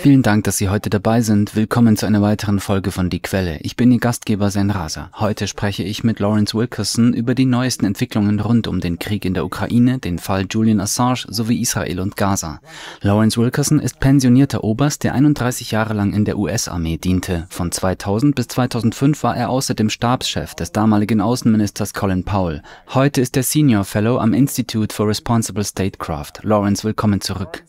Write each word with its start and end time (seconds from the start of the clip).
Vielen 0.00 0.22
Dank, 0.24 0.42
dass 0.42 0.56
Sie 0.56 0.68
heute 0.68 0.90
dabei 0.90 1.20
sind. 1.20 1.54
Willkommen 1.54 1.96
zu 1.96 2.04
einer 2.04 2.20
weiteren 2.20 2.58
Folge 2.58 2.90
von 2.90 3.10
Die 3.10 3.20
Quelle. 3.20 3.58
Ich 3.60 3.76
bin 3.76 3.92
Ihr 3.92 4.00
Gastgeber 4.00 4.50
Sen 4.50 4.72
Rasa. 4.72 5.10
Heute 5.14 5.46
spreche 5.46 5.84
ich 5.84 6.02
mit 6.02 6.18
Lawrence 6.18 6.58
Wilkerson 6.58 7.14
über 7.14 7.36
die 7.36 7.44
neuesten 7.46 7.84
Entwicklungen 7.84 8.40
rund 8.40 8.66
um 8.66 8.80
den 8.80 8.98
Krieg 8.98 9.24
in 9.24 9.34
der 9.34 9.44
Ukraine, 9.44 10.00
den 10.00 10.18
Fall 10.18 10.46
Julian 10.50 10.80
Assange 10.80 11.26
sowie 11.28 11.60
Israel 11.60 12.00
und 12.00 12.16
Gaza. 12.16 12.60
Lawrence 13.00 13.40
Wilkerson 13.40 13.78
ist 13.78 14.00
pensionierter 14.00 14.64
Oberst, 14.64 15.04
der 15.04 15.14
31 15.14 15.70
Jahre 15.70 15.94
lang 15.94 16.12
in 16.12 16.24
der 16.24 16.36
US-Armee 16.36 16.96
diente. 16.96 17.46
Von 17.50 17.70
2000 17.70 18.34
bis 18.34 18.48
2005 18.48 19.22
war 19.22 19.36
er 19.36 19.50
außerdem 19.50 19.90
Stabschef 19.90 20.56
des 20.56 20.72
damaligen 20.72 21.20
Außenministers 21.20 21.94
Colin 21.94 22.24
Powell. 22.24 22.62
Heute 22.88 23.20
ist 23.20 23.36
er 23.36 23.44
Senior 23.44 23.84
Fellow 23.84 24.18
am 24.18 24.34
Institute 24.34 24.92
for 24.92 25.06
Responsible 25.06 25.62
Statecraft. 25.62 26.42
Lawrence, 26.42 26.82
willkommen 26.82 27.20
zurück. 27.20 27.62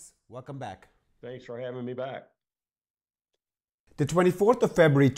Thanks 1.22 1.46
for 1.46 1.60
having 1.60 1.84
me 1.84 1.96
back. 1.96 2.30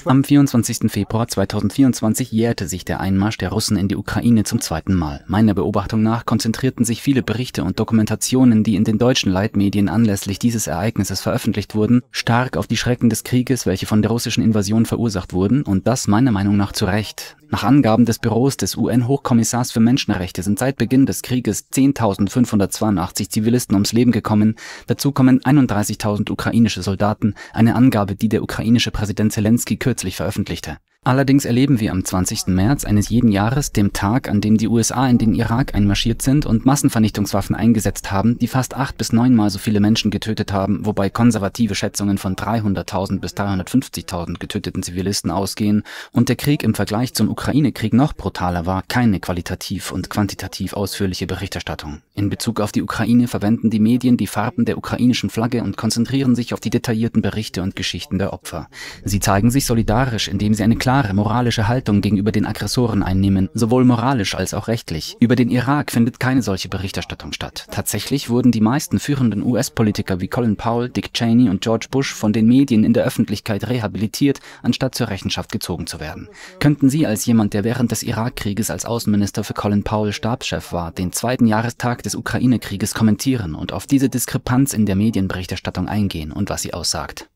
Am 0.05 0.23
24. 0.23 0.91
Februar 0.91 1.27
2024 1.27 2.31
jährte 2.31 2.67
sich 2.67 2.83
der 2.83 2.99
Einmarsch 2.99 3.37
der 3.37 3.49
Russen 3.49 3.77
in 3.77 3.87
die 3.87 3.95
Ukraine 3.95 4.43
zum 4.43 4.59
zweiten 4.59 4.95
Mal. 4.95 5.23
Meiner 5.27 5.53
Beobachtung 5.53 6.01
nach 6.01 6.25
konzentrierten 6.25 6.83
sich 6.83 7.03
viele 7.03 7.21
Berichte 7.21 7.63
und 7.63 7.79
Dokumentationen, 7.79 8.63
die 8.63 8.75
in 8.75 8.83
den 8.83 8.97
deutschen 8.97 9.31
Leitmedien 9.31 9.87
anlässlich 9.87 10.39
dieses 10.39 10.65
Ereignisses 10.65 11.21
veröffentlicht 11.21 11.75
wurden, 11.75 12.01
stark 12.09 12.57
auf 12.57 12.65
die 12.65 12.77
Schrecken 12.77 13.11
des 13.11 13.23
Krieges, 13.23 13.67
welche 13.67 13.85
von 13.85 14.01
der 14.01 14.09
russischen 14.09 14.43
Invasion 14.43 14.87
verursacht 14.87 15.33
wurden, 15.33 15.61
und 15.61 15.85
das 15.85 16.07
meiner 16.07 16.31
Meinung 16.31 16.57
nach 16.57 16.71
zu 16.71 16.85
Recht. 16.85 17.37
Nach 17.51 17.65
Angaben 17.65 18.05
des 18.05 18.17
Büros 18.17 18.55
des 18.55 18.77
UN-Hochkommissars 18.77 19.73
für 19.73 19.81
Menschenrechte 19.81 20.41
sind 20.41 20.57
seit 20.57 20.77
Beginn 20.77 21.05
des 21.05 21.21
Krieges 21.21 21.69
10.582 21.69 23.29
Zivilisten 23.29 23.75
ums 23.75 23.91
Leben 23.91 24.13
gekommen. 24.13 24.55
Dazu 24.87 25.11
kommen 25.11 25.41
31.000 25.41 26.31
ukrainische 26.31 26.81
Soldaten, 26.81 27.35
eine 27.51 27.75
Angabe, 27.75 28.15
die 28.15 28.29
der 28.29 28.41
ukrainische 28.41 28.91
Präsident 28.91 29.33
Zelensky 29.33 29.75
kürzlich 29.75 30.15
veröffentlichte. 30.15 30.77
Allerdings 31.03 31.45
erleben 31.45 31.79
wir 31.79 31.93
am 31.93 32.05
20. 32.05 32.45
März 32.49 32.85
eines 32.85 33.09
jeden 33.09 33.31
Jahres, 33.31 33.71
dem 33.71 33.91
Tag, 33.91 34.29
an 34.29 34.39
dem 34.39 34.57
die 34.57 34.67
USA 34.67 35.07
in 35.07 35.17
den 35.17 35.33
Irak 35.33 35.73
einmarschiert 35.73 36.21
sind 36.21 36.45
und 36.45 36.67
Massenvernichtungswaffen 36.67 37.55
eingesetzt 37.55 38.11
haben, 38.11 38.37
die 38.37 38.45
fast 38.45 38.75
acht 38.75 38.99
bis 38.99 39.11
neunmal 39.11 39.49
so 39.49 39.57
viele 39.57 39.79
Menschen 39.79 40.11
getötet 40.11 40.53
haben, 40.53 40.85
wobei 40.85 41.09
konservative 41.09 41.73
Schätzungen 41.73 42.19
von 42.19 42.35
300.000 42.35 43.19
bis 43.19 43.33
350.000 43.33 44.37
getöteten 44.37 44.83
Zivilisten 44.83 45.31
ausgehen 45.31 45.81
und 46.11 46.29
der 46.29 46.35
Krieg 46.35 46.61
im 46.61 46.75
Vergleich 46.75 47.15
zum 47.15 47.29
Ukraine-Krieg 47.29 47.93
noch 47.93 48.13
brutaler 48.13 48.67
war, 48.67 48.83
keine 48.87 49.19
qualitativ 49.19 49.91
und 49.91 50.11
quantitativ 50.11 50.73
ausführliche 50.73 51.25
Berichterstattung. 51.25 52.03
In 52.13 52.29
Bezug 52.29 52.59
auf 52.59 52.71
die 52.71 52.83
Ukraine 52.83 53.27
verwenden 53.27 53.71
die 53.71 53.79
Medien 53.79 54.17
die 54.17 54.27
Farben 54.27 54.65
der 54.65 54.77
ukrainischen 54.77 55.31
Flagge 55.31 55.63
und 55.63 55.77
konzentrieren 55.77 56.35
sich 56.35 56.53
auf 56.53 56.59
die 56.59 56.69
detaillierten 56.69 57.23
Berichte 57.23 57.63
und 57.63 57.75
Geschichten 57.75 58.19
der 58.19 58.33
Opfer. 58.33 58.67
Sie 59.03 59.19
zeigen 59.19 59.49
sich 59.49 59.65
solidarisch, 59.65 60.27
indem 60.27 60.53
sie 60.53 60.61
eine 60.61 60.75
klare 60.91 61.13
moralische 61.13 61.69
Haltung 61.69 62.01
gegenüber 62.01 62.33
den 62.33 62.45
Aggressoren 62.45 63.01
einnehmen, 63.01 63.47
sowohl 63.53 63.85
moralisch 63.85 64.35
als 64.35 64.53
auch 64.53 64.67
rechtlich. 64.67 65.15
Über 65.21 65.37
den 65.37 65.49
Irak 65.49 65.89
findet 65.89 66.19
keine 66.19 66.41
solche 66.41 66.67
Berichterstattung 66.67 67.31
statt. 67.31 67.65
Tatsächlich 67.71 68.29
wurden 68.29 68.51
die 68.51 68.59
meisten 68.59 68.99
führenden 68.99 69.41
US-Politiker 69.41 70.19
wie 70.19 70.27
Colin 70.27 70.57
Powell, 70.57 70.89
Dick 70.89 71.13
Cheney 71.13 71.47
und 71.47 71.61
George 71.61 71.87
Bush 71.89 72.13
von 72.13 72.33
den 72.33 72.45
Medien 72.45 72.83
in 72.83 72.91
der 72.91 73.05
Öffentlichkeit 73.05 73.69
rehabilitiert, 73.69 74.41
anstatt 74.63 74.93
zur 74.93 75.07
Rechenschaft 75.07 75.53
gezogen 75.53 75.87
zu 75.87 76.01
werden. 76.01 76.27
Könnten 76.59 76.89
Sie 76.89 77.07
als 77.07 77.25
jemand, 77.25 77.53
der 77.53 77.63
während 77.63 77.91
des 77.91 78.03
Irakkrieges 78.03 78.69
als 78.69 78.83
Außenminister 78.83 79.45
für 79.45 79.53
Colin 79.53 79.83
Powell 79.83 80.11
Stabschef 80.11 80.73
war, 80.73 80.91
den 80.91 81.13
zweiten 81.13 81.47
Jahrestag 81.47 82.03
des 82.03 82.15
Ukraine-Krieges 82.15 82.93
kommentieren 82.95 83.55
und 83.55 83.71
auf 83.71 83.87
diese 83.87 84.09
Diskrepanz 84.09 84.73
in 84.73 84.85
der 84.85 84.97
Medienberichterstattung 84.97 85.87
eingehen 85.87 86.33
und 86.33 86.49
was 86.49 86.63
sie 86.63 86.73
aussagt? 86.73 87.29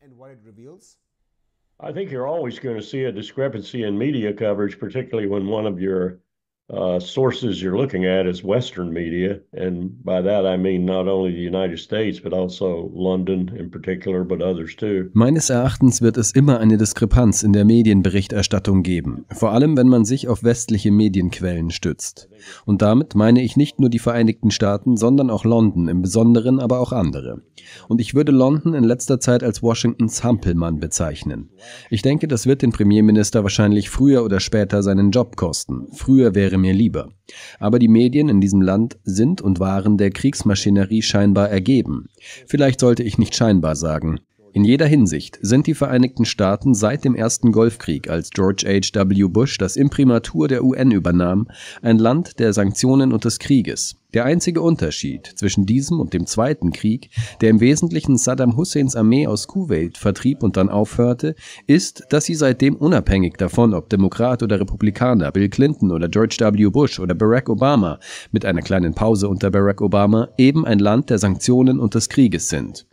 I 1.78 1.92
think 1.92 2.10
you're 2.10 2.26
always 2.26 2.58
going 2.58 2.76
to 2.76 2.82
see 2.82 3.04
a 3.04 3.12
discrepancy 3.12 3.82
in 3.82 3.98
media 3.98 4.32
coverage, 4.32 4.78
particularly 4.78 5.28
when 5.28 5.46
one 5.46 5.66
of 5.66 5.80
your 5.80 6.20
uh, 6.68 6.98
sources 6.98 7.60
you're 7.60 7.76
looking 7.76 8.04
at 8.06 8.26
is 8.26 8.42
Western 8.42 8.92
media. 8.92 9.40
And 9.52 10.02
by 10.04 10.22
that 10.22 10.46
I 10.46 10.56
mean 10.56 10.84
not 10.84 11.06
only 11.06 11.32
the 11.32 11.42
United 11.42 11.78
States, 11.78 12.20
but 12.20 12.32
also 12.32 12.90
London 12.94 13.50
in 13.56 13.70
particular, 13.70 14.24
but 14.24 14.42
others 14.42 14.74
too. 14.76 15.10
Meines 15.12 15.50
Erachtens 15.50 16.02
wird 16.02 16.16
es 16.16 16.32
immer 16.32 16.58
eine 16.58 16.76
Diskrepanz 16.76 17.42
in 17.42 17.52
der 17.52 17.64
Medienberichterstattung 17.64 18.82
geben, 18.82 19.24
vor 19.32 19.52
allem 19.52 19.76
wenn 19.76 19.88
man 19.88 20.04
sich 20.04 20.28
auf 20.28 20.42
westliche 20.42 20.90
Medienquellen 20.90 21.70
stützt. 21.70 22.28
Und 22.64 22.82
damit 22.82 23.14
meine 23.14 23.42
ich 23.42 23.56
nicht 23.56 23.80
nur 23.80 23.90
die 23.90 23.98
Vereinigten 23.98 24.50
Staaten, 24.50 24.96
sondern 24.96 25.30
auch 25.30 25.44
London 25.44 25.88
im 25.88 26.02
Besonderen, 26.02 26.60
aber 26.60 26.80
auch 26.80 26.92
andere. 26.92 27.42
Und 27.88 28.00
ich 28.00 28.14
würde 28.14 28.32
London 28.32 28.74
in 28.74 28.84
letzter 28.84 29.20
Zeit 29.20 29.42
als 29.42 29.62
Washingtons 29.62 30.22
Hampelmann 30.22 30.78
bezeichnen. 30.78 31.50
Ich 31.90 32.02
denke, 32.02 32.28
das 32.28 32.46
wird 32.46 32.62
den 32.62 32.72
Premierminister 32.72 33.42
wahrscheinlich 33.42 33.90
früher 33.90 34.24
oder 34.24 34.40
später 34.40 34.82
seinen 34.82 35.10
Job 35.10 35.36
kosten. 35.36 35.88
Früher 35.92 36.34
wäre 36.34 36.55
wäre 36.56 36.72
mir 36.72 36.74
lieber. 36.74 37.10
Aber 37.58 37.78
die 37.78 37.88
Medien 37.88 38.28
in 38.28 38.40
diesem 38.40 38.62
Land 38.62 38.98
sind 39.04 39.40
und 39.42 39.60
waren 39.60 39.98
der 39.98 40.10
Kriegsmaschinerie 40.10 41.02
scheinbar 41.02 41.50
ergeben. 41.50 42.06
Vielleicht 42.46 42.80
sollte 42.80 43.02
ich 43.02 43.18
nicht 43.18 43.34
scheinbar 43.34 43.76
sagen. 43.76 44.20
In 44.52 44.64
jeder 44.64 44.86
Hinsicht 44.86 45.38
sind 45.42 45.66
die 45.66 45.74
Vereinigten 45.74 46.24
Staaten 46.24 46.72
seit 46.72 47.04
dem 47.04 47.14
ersten 47.14 47.52
Golfkrieg, 47.52 48.08
als 48.08 48.30
George 48.30 48.64
H. 48.66 49.10
W. 49.10 49.28
Bush 49.28 49.58
das 49.58 49.76
Imprimatur 49.76 50.48
der 50.48 50.64
UN 50.64 50.92
übernahm, 50.92 51.48
ein 51.82 51.98
Land 51.98 52.38
der 52.38 52.54
Sanktionen 52.54 53.12
und 53.12 53.26
des 53.26 53.38
Krieges. 53.38 53.96
Der 54.16 54.24
einzige 54.24 54.62
Unterschied 54.62 55.26
zwischen 55.26 55.66
diesem 55.66 56.00
und 56.00 56.14
dem 56.14 56.24
Zweiten 56.24 56.72
Krieg, 56.72 57.10
der 57.42 57.50
im 57.50 57.60
Wesentlichen 57.60 58.16
Saddam 58.16 58.56
Husseins 58.56 58.96
Armee 58.96 59.26
aus 59.26 59.46
Kuwait 59.46 59.98
vertrieb 59.98 60.42
und 60.42 60.56
dann 60.56 60.70
aufhörte, 60.70 61.34
ist, 61.66 62.02
dass 62.08 62.24
sie 62.24 62.34
seitdem 62.34 62.76
unabhängig 62.76 63.34
davon, 63.36 63.74
ob 63.74 63.90
Demokrat 63.90 64.42
oder 64.42 64.58
Republikaner, 64.58 65.30
Bill 65.32 65.50
Clinton 65.50 65.92
oder 65.92 66.08
George 66.08 66.38
W. 66.40 66.70
Bush 66.70 66.98
oder 66.98 67.14
Barack 67.14 67.50
Obama, 67.50 67.98
mit 68.32 68.46
einer 68.46 68.62
kleinen 68.62 68.94
Pause 68.94 69.28
unter 69.28 69.50
Barack 69.50 69.82
Obama, 69.82 70.30
eben 70.38 70.64
ein 70.64 70.78
Land 70.78 71.10
der 71.10 71.18
Sanktionen 71.18 71.78
und 71.78 71.94
des 71.94 72.08
Krieges 72.08 72.48
sind. 72.48 72.86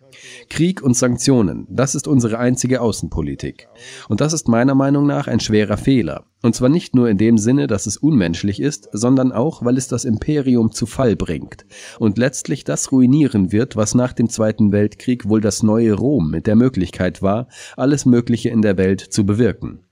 Krieg 0.50 0.82
und 0.82 0.96
Sanktionen, 0.96 1.68
das 1.70 1.96
ist 1.96 2.08
unsere 2.08 2.40
einzige 2.40 2.82
Außenpolitik. 2.82 3.68
Und 4.10 4.22
das 4.22 4.34
ist 4.34 4.48
meiner 4.48 4.76
Meinung 4.76 5.06
nach 5.06 5.28
ein 5.28 5.40
schwerer 5.40 5.78
Fehler. 5.78 6.26
Und 6.42 6.56
zwar 6.56 6.70
nicht 6.70 6.94
nur 6.94 7.10
in 7.10 7.18
dem 7.18 7.38
Sinne, 7.38 7.68
dass 7.68 7.86
es 7.86 7.96
unmenschlich 7.96 8.60
ist, 8.60 8.90
sondern 8.92 9.32
auch, 9.32 9.64
weil 9.64 9.78
es 9.78 9.88
das 9.88 10.04
Imperium 10.04 10.72
zu 10.72 10.86
Fall 10.86 11.16
bringt 11.16 11.66
und 12.00 12.18
letztlich 12.18 12.66
das 12.66 12.92
ruinieren 12.92 13.52
wird, 13.54 13.78
was 13.78 13.96
nach 13.96 14.12
dem 14.12 14.30
Zweiten 14.30 14.74
Weltkrieg 14.74 15.30
wohl 15.30 15.40
das 15.40 15.64
neue 15.64 15.94
Rom 15.94 16.30
mit 16.30 16.46
der 16.46 16.56
Möglichkeit 16.56 17.22
war, 17.22 17.48
alles 17.78 18.06
Mögliche 18.06 18.50
in 18.50 18.62
der 18.62 18.78
Welt 18.78 19.00
zu 19.00 19.26
bewirken. 19.26 19.83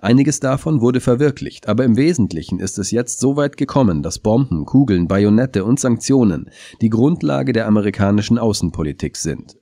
Einiges 0.00 0.40
davon 0.40 0.80
wurde 0.80 1.00
verwirklicht, 1.00 1.68
aber 1.68 1.84
im 1.84 1.96
Wesentlichen 1.96 2.60
ist 2.60 2.78
es 2.78 2.90
jetzt 2.90 3.20
so 3.20 3.36
weit 3.36 3.56
gekommen, 3.56 4.02
dass 4.02 4.18
Bomben, 4.18 4.64
Kugeln, 4.64 5.08
Bajonette 5.08 5.64
und 5.64 5.80
Sanktionen 5.80 6.50
die 6.80 6.90
Grundlage 6.90 7.52
der 7.52 7.66
amerikanischen 7.66 8.38
Außenpolitik 8.38 9.16
sind. 9.16 9.56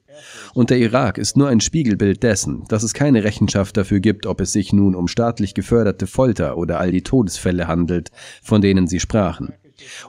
Und 0.55 0.71
der 0.71 0.79
Irak 0.79 1.19
ist 1.19 1.37
nur 1.37 1.49
ein 1.49 1.61
Spiegelbild 1.61 2.23
dessen, 2.23 2.65
dass 2.69 2.83
es 2.83 2.95
keine 2.95 3.25
Rechenschaft 3.25 3.77
dafür 3.77 4.01
gibt, 4.01 4.27
ob 4.27 4.41
es 4.41 4.53
sich 4.53 4.73
nun 4.73 4.95
um 4.95 5.09
staatlich 5.09 5.55
geförderte 5.55 6.07
Folter 6.07 6.57
oder 6.57 6.81
all 6.81 6.91
die 6.91 7.03
Todesfälle 7.03 7.69
handelt, 7.69 8.11
von 8.43 8.61
denen 8.61 8.87
Sie 8.87 9.01
sprachen. 9.01 9.53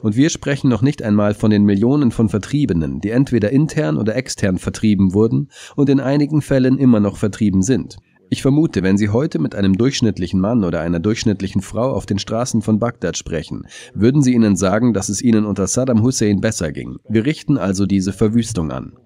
Und 0.01 0.15
wir 0.15 0.29
sprechen 0.29 0.69
noch 0.69 0.81
nicht 0.81 1.03
einmal 1.03 1.33
von 1.33 1.51
den 1.51 1.65
Millionen 1.65 2.11
von 2.11 2.29
Vertriebenen, 2.29 3.01
die 3.01 3.09
entweder 3.09 3.51
intern 3.51 3.97
oder 3.97 4.15
extern 4.15 4.57
vertrieben 4.57 5.13
wurden 5.13 5.49
und 5.75 5.89
in 5.89 5.99
einigen 5.99 6.41
Fällen 6.41 6.77
immer 6.77 7.01
noch 7.01 7.17
vertrieben 7.17 7.61
sind. 7.61 7.97
Ich 8.29 8.41
vermute, 8.41 8.83
wenn 8.83 8.97
Sie 8.97 9.07
heute 9.07 9.39
mit 9.39 9.55
einem 9.55 9.77
durchschnittlichen 9.77 10.41
Mann 10.41 10.65
oder 10.65 10.81
einer 10.81 10.99
durchschnittlichen 10.99 11.61
Frau 11.61 11.93
auf 11.93 12.05
den 12.05 12.19
Straßen 12.19 12.61
von 12.61 12.77
Bagdad 12.77 13.15
sprechen, 13.15 13.67
würden 13.93 14.21
sie 14.21 14.33
Ihnen 14.33 14.57
sagen, 14.57 14.93
dass 14.93 15.07
es 15.07 15.21
Ihnen 15.21 15.45
unter 15.45 15.65
Saddam 15.67 16.03
Hussein 16.03 16.41
besser 16.41 16.73
ging. 16.73 16.97
Wir 17.07 17.25
richten 17.25 17.57
also 17.57 17.85
diese 17.85 18.11
Verwüstung 18.11 18.71
an. 18.71 18.97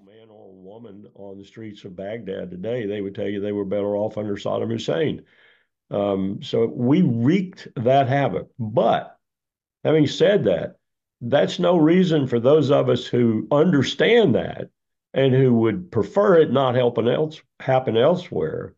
Um, 5.90 6.40
so 6.42 6.72
we 6.74 7.02
wreaked 7.02 7.70
that 7.76 8.08
havoc. 8.08 8.48
But 8.58 9.18
having 9.84 10.06
said 10.06 10.44
that, 10.44 10.78
that's 11.20 11.58
no 11.58 11.76
reason 11.76 12.26
for 12.26 12.40
those 12.40 12.70
of 12.70 12.88
us 12.88 13.06
who 13.06 13.46
understand 13.50 14.34
that 14.34 14.70
and 15.12 15.34
who 15.34 15.52
would 15.52 15.90
prefer 15.90 16.38
it 16.38 16.50
not 16.50 16.74
helping 16.74 17.08
else, 17.08 17.42
happen 17.60 17.98
elsewhere 17.98 18.74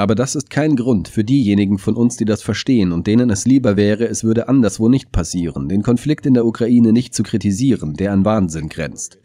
Aber 0.00 0.16
das 0.16 0.34
ist 0.34 0.50
kein 0.50 0.74
Grund 0.74 1.06
für 1.06 1.22
diejenigen 1.22 1.78
von 1.78 1.94
uns, 1.94 2.16
die 2.16 2.24
das 2.24 2.42
verstehen 2.42 2.90
und 2.90 3.06
denen 3.06 3.30
es 3.30 3.46
lieber 3.46 3.76
wäre, 3.76 4.08
es 4.08 4.24
würde 4.24 4.48
anderswo 4.48 4.88
nicht 4.88 5.12
passieren, 5.12 5.68
den 5.68 5.84
Konflikt 5.84 6.26
in 6.26 6.34
der 6.34 6.44
Ukraine 6.44 6.92
nicht 6.92 7.14
zu 7.14 7.22
kritisieren, 7.22 7.94
der 7.94 8.12
an 8.12 8.24
Wahnsinn 8.24 8.68
grenzt. 8.68 9.20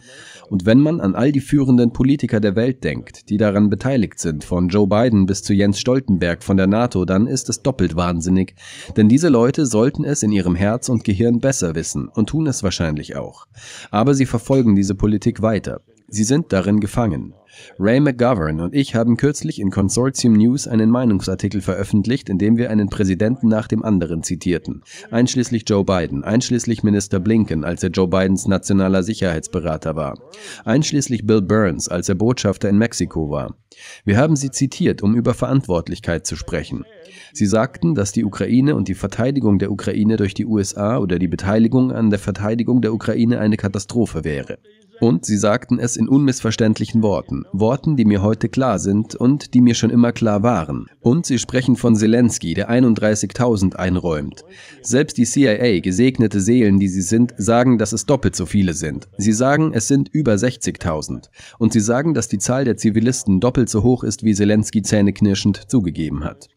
Und 0.51 0.67
wenn 0.67 0.79
man 0.79 1.01
an 1.01 1.15
all 1.15 1.31
die 1.31 1.39
führenden 1.39 1.91
Politiker 1.91 2.39
der 2.39 2.55
Welt 2.55 2.83
denkt, 2.83 3.31
die 3.31 3.37
daran 3.37 3.71
beteiligt 3.71 4.19
sind, 4.19 4.43
von 4.43 4.69
Joe 4.69 4.85
Biden 4.85 5.25
bis 5.25 5.41
zu 5.41 5.55
Jens 5.55 5.79
Stoltenberg 5.79 6.43
von 6.43 6.57
der 6.57 6.67
NATO, 6.67 7.05
dann 7.05 7.25
ist 7.25 7.49
es 7.49 7.63
doppelt 7.63 7.95
wahnsinnig, 7.95 8.53
denn 8.95 9.09
diese 9.09 9.29
Leute 9.29 9.65
sollten 9.65 10.03
es 10.03 10.21
in 10.21 10.31
ihrem 10.31 10.53
Herz 10.53 10.87
und 10.87 11.03
Gehirn 11.03 11.39
besser 11.39 11.73
wissen 11.73 12.09
und 12.09 12.29
tun 12.29 12.45
es 12.45 12.61
wahrscheinlich 12.61 13.15
auch. 13.15 13.47
Aber 13.89 14.13
sie 14.13 14.27
verfolgen 14.27 14.75
diese 14.75 14.93
Politik 14.93 15.41
weiter. 15.41 15.81
Sie 16.13 16.25
sind 16.25 16.51
darin 16.51 16.81
gefangen. 16.81 17.33
Ray 17.79 18.01
McGovern 18.01 18.59
und 18.59 18.75
ich 18.75 18.95
haben 18.95 19.15
kürzlich 19.15 19.61
in 19.61 19.71
Consortium 19.71 20.33
News 20.33 20.67
einen 20.67 20.89
Meinungsartikel 20.89 21.61
veröffentlicht, 21.61 22.27
in 22.27 22.37
dem 22.37 22.57
wir 22.57 22.69
einen 22.69 22.89
Präsidenten 22.89 23.47
nach 23.47 23.67
dem 23.67 23.81
anderen 23.83 24.21
zitierten, 24.21 24.83
einschließlich 25.09 25.63
Joe 25.67 25.85
Biden, 25.85 26.25
einschließlich 26.25 26.83
Minister 26.83 27.21
Blinken, 27.21 27.63
als 27.63 27.81
er 27.81 27.91
Joe 27.91 28.09
Bidens 28.09 28.45
nationaler 28.45 29.03
Sicherheitsberater 29.03 29.95
war, 29.95 30.19
einschließlich 30.65 31.25
Bill 31.25 31.41
Burns, 31.41 31.87
als 31.87 32.09
er 32.09 32.15
Botschafter 32.15 32.67
in 32.67 32.77
Mexiko 32.77 33.29
war. 33.29 33.55
Wir 34.03 34.17
haben 34.17 34.35
sie 34.35 34.51
zitiert, 34.51 35.01
um 35.01 35.15
über 35.15 35.33
Verantwortlichkeit 35.33 36.27
zu 36.27 36.35
sprechen. 36.35 36.83
Sie 37.31 37.45
sagten, 37.45 37.95
dass 37.95 38.11
die 38.11 38.25
Ukraine 38.25 38.75
und 38.75 38.89
die 38.89 38.95
Verteidigung 38.95 39.59
der 39.59 39.71
Ukraine 39.71 40.17
durch 40.17 40.33
die 40.33 40.45
USA 40.45 40.97
oder 40.97 41.19
die 41.19 41.29
Beteiligung 41.29 41.93
an 41.93 42.09
der 42.09 42.19
Verteidigung 42.19 42.81
der 42.81 42.93
Ukraine 42.93 43.39
eine 43.39 43.55
Katastrophe 43.55 44.25
wäre. 44.25 44.57
Und 45.01 45.25
sie 45.25 45.37
sagten 45.37 45.79
es 45.79 45.97
in 45.97 46.07
unmissverständlichen 46.07 47.01
Worten, 47.01 47.45
Worten, 47.53 47.97
die 47.97 48.05
mir 48.05 48.21
heute 48.21 48.49
klar 48.49 48.77
sind 48.77 49.15
und 49.15 49.55
die 49.55 49.59
mir 49.59 49.73
schon 49.73 49.89
immer 49.89 50.11
klar 50.11 50.43
waren. 50.43 50.85
Und 50.99 51.25
sie 51.25 51.39
sprechen 51.39 51.75
von 51.75 51.95
Zelensky, 51.95 52.53
der 52.53 52.69
31.000 52.69 53.75
einräumt. 53.77 54.45
Selbst 54.83 55.17
die 55.17 55.25
CIA, 55.25 55.79
gesegnete 55.79 56.39
Seelen, 56.39 56.79
die 56.79 56.87
sie 56.87 57.01
sind, 57.01 57.33
sagen, 57.35 57.79
dass 57.79 57.93
es 57.93 58.05
doppelt 58.05 58.35
so 58.35 58.45
viele 58.45 58.75
sind. 58.75 59.09
Sie 59.17 59.33
sagen, 59.33 59.71
es 59.73 59.87
sind 59.87 60.07
über 60.09 60.35
60.000. 60.35 61.29
Und 61.57 61.73
sie 61.73 61.79
sagen, 61.79 62.13
dass 62.13 62.27
die 62.27 62.37
Zahl 62.37 62.63
der 62.63 62.77
Zivilisten 62.77 63.39
doppelt 63.39 63.69
so 63.69 63.81
hoch 63.81 64.03
ist, 64.03 64.23
wie 64.23 64.35
Zelensky 64.35 64.83
zähneknirschend 64.83 65.63
zugegeben 65.67 66.23
hat. 66.23 66.47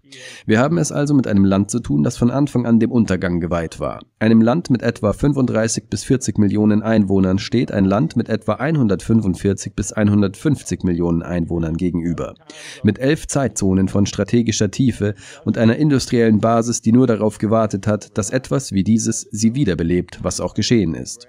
Wir 0.46 0.58
haben 0.58 0.78
es 0.78 0.92
also 0.92 1.14
mit 1.14 1.26
einem 1.26 1.44
Land 1.44 1.70
zu 1.70 1.80
tun, 1.80 2.02
das 2.02 2.16
von 2.16 2.30
Anfang 2.30 2.66
an 2.66 2.80
dem 2.80 2.90
Untergang 2.90 3.40
geweiht 3.40 3.80
war. 3.80 4.00
Einem 4.18 4.40
Land 4.40 4.70
mit 4.70 4.82
etwa 4.82 5.12
35 5.12 5.88
bis 5.88 6.04
40 6.04 6.38
Millionen 6.38 6.82
Einwohnern 6.82 7.38
steht 7.38 7.72
ein 7.72 7.84
Land 7.84 8.16
mit 8.16 8.28
etwa 8.28 8.54
145 8.54 9.74
bis 9.74 9.92
150 9.92 10.82
Millionen 10.84 11.22
Einwohnern 11.22 11.76
gegenüber. 11.76 12.34
Mit 12.82 12.98
elf 12.98 13.26
Zeitzonen 13.26 13.88
von 13.88 14.06
strategischer 14.06 14.70
Tiefe 14.70 15.14
und 15.44 15.58
einer 15.58 15.76
industriellen 15.76 16.40
Basis, 16.40 16.80
die 16.82 16.92
nur 16.92 17.06
darauf 17.06 17.38
gewartet 17.38 17.86
hat, 17.86 18.16
dass 18.16 18.30
etwas 18.30 18.72
wie 18.72 18.84
dieses 18.84 19.22
sie 19.30 19.54
wiederbelebt, 19.54 20.20
was 20.22 20.40
auch 20.40 20.54
geschehen 20.54 20.94
ist. 20.94 21.28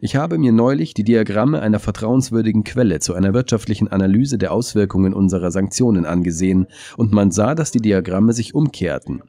Ich 0.00 0.16
habe 0.16 0.38
mir 0.38 0.52
neulich 0.52 0.94
die 0.94 1.04
Diagramme 1.04 1.60
einer 1.60 1.78
vertrauenswürdigen 1.78 2.64
Quelle 2.64 3.00
zu 3.00 3.14
einer 3.14 3.34
wirtschaftlichen 3.34 3.88
Analyse 3.88 4.38
der 4.38 4.52
Auswirkungen 4.52 5.14
unserer 5.14 5.50
Sanktionen 5.50 6.06
angesehen, 6.06 6.66
und 6.96 7.12
man 7.12 7.30
sah, 7.30 7.54
dass 7.54 7.70
die 7.70 7.80
Diagramme 7.80 8.32
sich 8.32 8.54
umkehrten. 8.54 9.22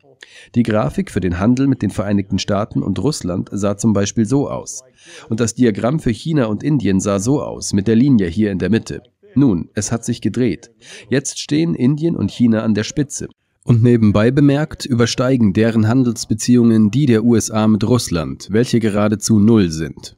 Die 0.55 0.63
Grafik 0.63 1.11
für 1.11 1.19
den 1.19 1.39
Handel 1.39 1.67
mit 1.67 1.81
den 1.81 1.91
Vereinigten 1.91 2.39
Staaten 2.39 2.81
und 2.81 2.99
Russland 2.99 3.49
sah 3.51 3.77
zum 3.77 3.93
Beispiel 3.93 4.25
so 4.25 4.49
aus. 4.49 4.83
Und 5.29 5.39
das 5.39 5.55
Diagramm 5.55 5.99
für 5.99 6.11
China 6.11 6.45
und 6.45 6.63
Indien 6.63 6.99
sah 6.99 7.19
so 7.19 7.41
aus, 7.41 7.73
mit 7.73 7.87
der 7.87 7.95
Linie 7.95 8.27
hier 8.27 8.51
in 8.51 8.59
der 8.59 8.69
Mitte. 8.69 9.03
Nun, 9.35 9.69
es 9.73 9.91
hat 9.91 10.05
sich 10.05 10.21
gedreht. 10.21 10.71
Jetzt 11.09 11.39
stehen 11.39 11.75
Indien 11.75 12.15
und 12.15 12.31
China 12.31 12.63
an 12.63 12.73
der 12.73 12.83
Spitze. 12.83 13.27
Und 13.67 13.81
nebenbei 13.81 14.29
bemerkt 14.29 14.85
übersteigen 14.85 15.51
deren 15.51 15.87
Handelsbeziehungen 15.87 16.91
die 16.91 17.07
der 17.07 17.23
USA 17.23 17.67
mit 17.67 17.83
Russland, 17.83 18.47
welche 18.51 18.79
geradezu 18.79 19.39
null 19.39 19.71
sind. 19.71 20.15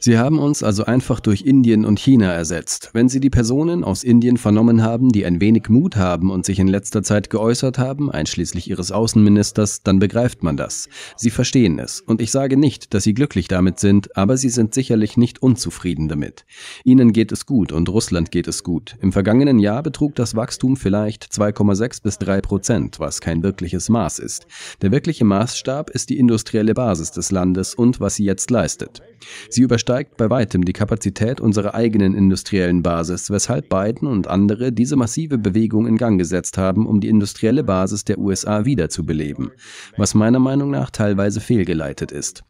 Sie 0.00 0.18
haben 0.18 0.38
uns 0.38 0.62
also 0.62 0.84
einfach 0.84 1.20
durch 1.20 1.42
Indien 1.42 1.84
und 1.84 1.98
China 1.98 2.32
ersetzt. 2.32 2.90
Wenn 2.92 3.08
Sie 3.08 3.20
die 3.20 3.30
Personen 3.30 3.82
aus 3.82 4.04
Indien 4.04 4.36
vernommen 4.36 4.82
haben, 4.82 5.08
die 5.08 5.24
ein 5.24 5.40
wenig 5.40 5.68
Mut 5.68 5.96
haben 5.96 6.30
und 6.30 6.46
sich 6.46 6.58
in 6.58 6.68
letzter 6.68 7.02
Zeit 7.02 7.30
geäußert 7.30 7.78
haben, 7.78 8.10
einschließlich 8.10 8.70
Ihres 8.70 8.92
Außenministers, 8.92 9.82
dann 9.82 9.98
begreift 9.98 10.42
man 10.42 10.56
das. 10.56 10.88
Sie 11.16 11.30
verstehen 11.30 11.78
es. 11.78 12.00
Und 12.00 12.20
ich 12.20 12.30
sage 12.30 12.56
nicht, 12.56 12.94
dass 12.94 13.04
Sie 13.04 13.14
glücklich 13.14 13.48
damit 13.48 13.80
sind, 13.80 14.16
aber 14.16 14.36
Sie 14.36 14.50
sind 14.50 14.72
sicherlich 14.72 15.16
nicht 15.16 15.42
unzufrieden 15.42 16.08
damit. 16.08 16.44
Ihnen 16.84 17.12
geht 17.12 17.32
es 17.32 17.44
gut 17.44 17.72
und 17.72 17.88
Russland 17.88 18.30
geht 18.30 18.46
es 18.46 18.62
gut. 18.62 18.96
Im 19.00 19.12
vergangenen 19.12 19.58
Jahr 19.58 19.82
betrug 19.82 20.14
das 20.14 20.36
Wachstum 20.36 20.76
vielleicht 20.76 21.24
2,6 21.24 22.02
bis 22.02 22.18
3 22.18 22.40
Prozent, 22.40 23.00
was 23.00 23.20
kein 23.20 23.42
wirkliches 23.42 23.88
Maß 23.88 24.20
ist. 24.20 24.46
Der 24.80 24.92
wirkliche 24.92 25.24
Maßstab 25.24 25.90
ist 25.90 26.10
die 26.10 26.18
industrielle 26.18 26.74
Basis 26.74 27.10
des 27.10 27.30
Landes 27.30 27.74
und 27.74 28.00
was 28.00 28.14
sie 28.14 28.24
jetzt 28.24 28.50
leistet. 28.50 29.02
Sie 29.48 29.62
übersteigt 29.62 30.16
bei 30.16 30.30
weitem 30.30 30.64
die 30.64 30.72
Kapazität 30.72 31.40
unserer 31.40 31.74
eigenen 31.74 32.14
industriellen 32.14 32.82
Basis, 32.82 33.30
weshalb 33.30 33.68
Biden 33.68 34.08
und 34.08 34.26
andere 34.26 34.72
diese 34.72 34.96
massive 34.96 35.38
Bewegung 35.38 35.86
in 35.86 35.96
Gang 35.96 36.18
gesetzt 36.18 36.58
haben, 36.58 36.86
um 36.86 37.00
die 37.00 37.08
industrielle 37.08 37.64
Basis 37.64 38.04
der 38.04 38.18
USA 38.18 38.64
wiederzubeleben, 38.64 39.50
was 39.96 40.14
meiner 40.14 40.38
Meinung 40.38 40.70
nach 40.70 40.90
teilweise 40.90 41.40
fehlgeleitet 41.40 42.12
ist. 42.12 42.44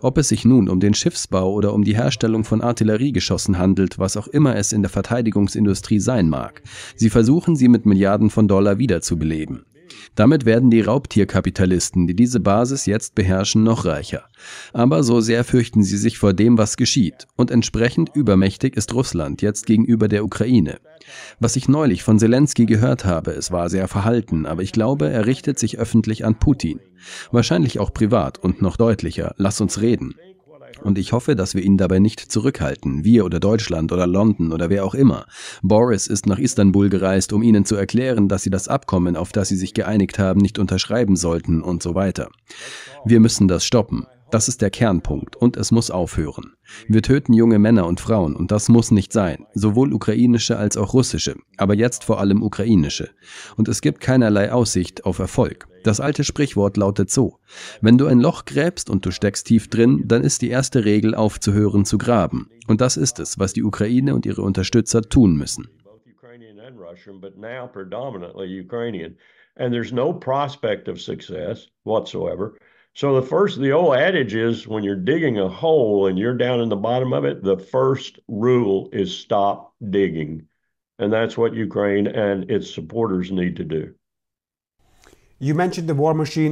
Ob 0.00 0.18
es 0.18 0.28
sich 0.28 0.44
nun 0.44 0.68
um 0.68 0.80
den 0.80 0.94
Schiffsbau 0.94 1.52
oder 1.52 1.72
um 1.72 1.84
die 1.84 1.96
Herstellung 1.96 2.44
von 2.44 2.60
Artilleriegeschossen 2.60 3.58
handelt, 3.58 3.98
was 3.98 4.16
auch 4.16 4.28
immer 4.28 4.56
es 4.56 4.72
in 4.72 4.82
der 4.82 4.90
Verteidigungsindustrie 4.90 6.00
sein 6.00 6.28
mag, 6.28 6.62
sie 6.96 7.10
versuchen 7.10 7.56
sie 7.56 7.68
mit 7.68 7.86
Milliarden 7.86 8.30
von 8.30 8.48
Dollar 8.48 8.78
wiederzubeleben. 8.78 9.64
Damit 10.14 10.44
werden 10.44 10.70
die 10.70 10.80
Raubtierkapitalisten, 10.80 12.06
die 12.06 12.14
diese 12.14 12.40
Basis 12.40 12.86
jetzt 12.86 13.14
beherrschen, 13.14 13.62
noch 13.62 13.84
reicher. 13.84 14.24
Aber 14.72 15.02
so 15.02 15.20
sehr 15.20 15.44
fürchten 15.44 15.82
sie 15.82 15.96
sich 15.96 16.18
vor 16.18 16.32
dem, 16.32 16.58
was 16.58 16.76
geschieht, 16.76 17.26
und 17.36 17.50
entsprechend 17.50 18.10
übermächtig 18.14 18.76
ist 18.76 18.92
Russland 18.94 19.42
jetzt 19.42 19.66
gegenüber 19.66 20.08
der 20.08 20.24
Ukraine. 20.24 20.78
Was 21.40 21.56
ich 21.56 21.68
neulich 21.68 22.02
von 22.02 22.18
Zelensky 22.18 22.66
gehört 22.66 23.04
habe, 23.04 23.32
es 23.32 23.50
war 23.50 23.68
sehr 23.68 23.88
verhalten, 23.88 24.46
aber 24.46 24.62
ich 24.62 24.72
glaube, 24.72 25.08
er 25.08 25.26
richtet 25.26 25.58
sich 25.58 25.78
öffentlich 25.78 26.24
an 26.24 26.38
Putin. 26.38 26.80
Wahrscheinlich 27.30 27.80
auch 27.80 27.92
privat 27.92 28.38
und 28.38 28.62
noch 28.62 28.76
deutlicher, 28.76 29.34
lass 29.36 29.60
uns 29.60 29.80
reden. 29.80 30.14
Und 30.82 30.98
ich 30.98 31.12
hoffe, 31.12 31.36
dass 31.36 31.54
wir 31.54 31.62
ihn 31.62 31.76
dabei 31.76 31.98
nicht 31.98 32.20
zurückhalten, 32.20 33.04
wir 33.04 33.24
oder 33.24 33.40
Deutschland 33.40 33.92
oder 33.92 34.06
London 34.06 34.52
oder 34.52 34.68
wer 34.70 34.84
auch 34.84 34.94
immer. 34.94 35.26
Boris 35.62 36.06
ist 36.06 36.26
nach 36.26 36.38
Istanbul 36.38 36.88
gereist, 36.88 37.32
um 37.32 37.42
ihnen 37.42 37.64
zu 37.64 37.76
erklären, 37.76 38.28
dass 38.28 38.42
sie 38.42 38.50
das 38.50 38.68
Abkommen, 38.68 39.16
auf 39.16 39.32
das 39.32 39.48
sie 39.48 39.56
sich 39.56 39.74
geeinigt 39.74 40.18
haben, 40.18 40.40
nicht 40.40 40.58
unterschreiben 40.58 41.16
sollten 41.16 41.62
und 41.62 41.82
so 41.82 41.94
weiter. 41.94 42.28
Wir 43.04 43.20
müssen 43.20 43.48
das 43.48 43.64
stoppen. 43.64 44.06
Das 44.32 44.48
ist 44.48 44.62
der 44.62 44.70
Kernpunkt 44.70 45.36
und 45.36 45.58
es 45.58 45.72
muss 45.72 45.90
aufhören. 45.90 46.54
Wir 46.88 47.02
töten 47.02 47.34
junge 47.34 47.58
Männer 47.58 47.86
und 47.86 48.00
Frauen 48.00 48.34
und 48.34 48.50
das 48.50 48.70
muss 48.70 48.90
nicht 48.90 49.12
sein, 49.12 49.44
sowohl 49.52 49.92
ukrainische 49.92 50.56
als 50.56 50.78
auch 50.78 50.94
russische, 50.94 51.36
aber 51.58 51.74
jetzt 51.74 52.04
vor 52.04 52.18
allem 52.18 52.42
ukrainische. 52.42 53.10
Und 53.58 53.68
es 53.68 53.82
gibt 53.82 54.00
keinerlei 54.00 54.50
Aussicht 54.50 55.04
auf 55.04 55.18
Erfolg. 55.18 55.68
Das 55.84 56.00
alte 56.00 56.24
Sprichwort 56.24 56.78
lautet 56.78 57.10
so, 57.10 57.40
wenn 57.82 57.98
du 57.98 58.06
ein 58.06 58.20
Loch 58.20 58.46
gräbst 58.46 58.88
und 58.88 59.04
du 59.04 59.10
steckst 59.10 59.48
tief 59.48 59.68
drin, 59.68 60.04
dann 60.06 60.24
ist 60.24 60.40
die 60.40 60.48
erste 60.48 60.86
Regel 60.86 61.14
aufzuhören 61.14 61.84
zu 61.84 61.98
graben. 61.98 62.48
Und 62.68 62.80
das 62.80 62.96
ist 62.96 63.18
es, 63.18 63.38
was 63.38 63.52
die 63.52 63.62
Ukraine 63.62 64.14
und 64.14 64.24
ihre 64.24 64.40
Unterstützer 64.40 65.02
tun 65.02 65.36
müssen. 65.36 65.68
And 69.54 69.70
there's 69.70 69.92
no 69.92 70.14
prospect 70.14 70.88
of 70.88 70.98
success 70.98 71.68
whatsoever. 71.84 72.54
So 72.94 73.18
the 73.18 73.26
first, 73.26 73.58
the 73.58 73.72
old 73.72 73.96
adage 73.96 74.34
is 74.34 74.68
when 74.68 74.84
you're 74.84 74.96
digging 74.96 75.38
a 75.38 75.48
hole 75.48 76.06
and 76.06 76.18
you're 76.18 76.36
down 76.36 76.60
in 76.60 76.68
the 76.68 76.76
bottom 76.76 77.12
of 77.12 77.24
it, 77.24 77.42
the 77.42 77.56
first 77.56 78.18
rule 78.28 78.90
is 78.92 79.16
stop 79.16 79.74
digging. 79.90 80.46
And 80.98 81.12
that's 81.12 81.36
what 81.36 81.54
Ukraine 81.54 82.06
and 82.06 82.50
its 82.50 82.72
supporters 82.72 83.32
need 83.32 83.56
to 83.56 83.64
do. 83.64 83.94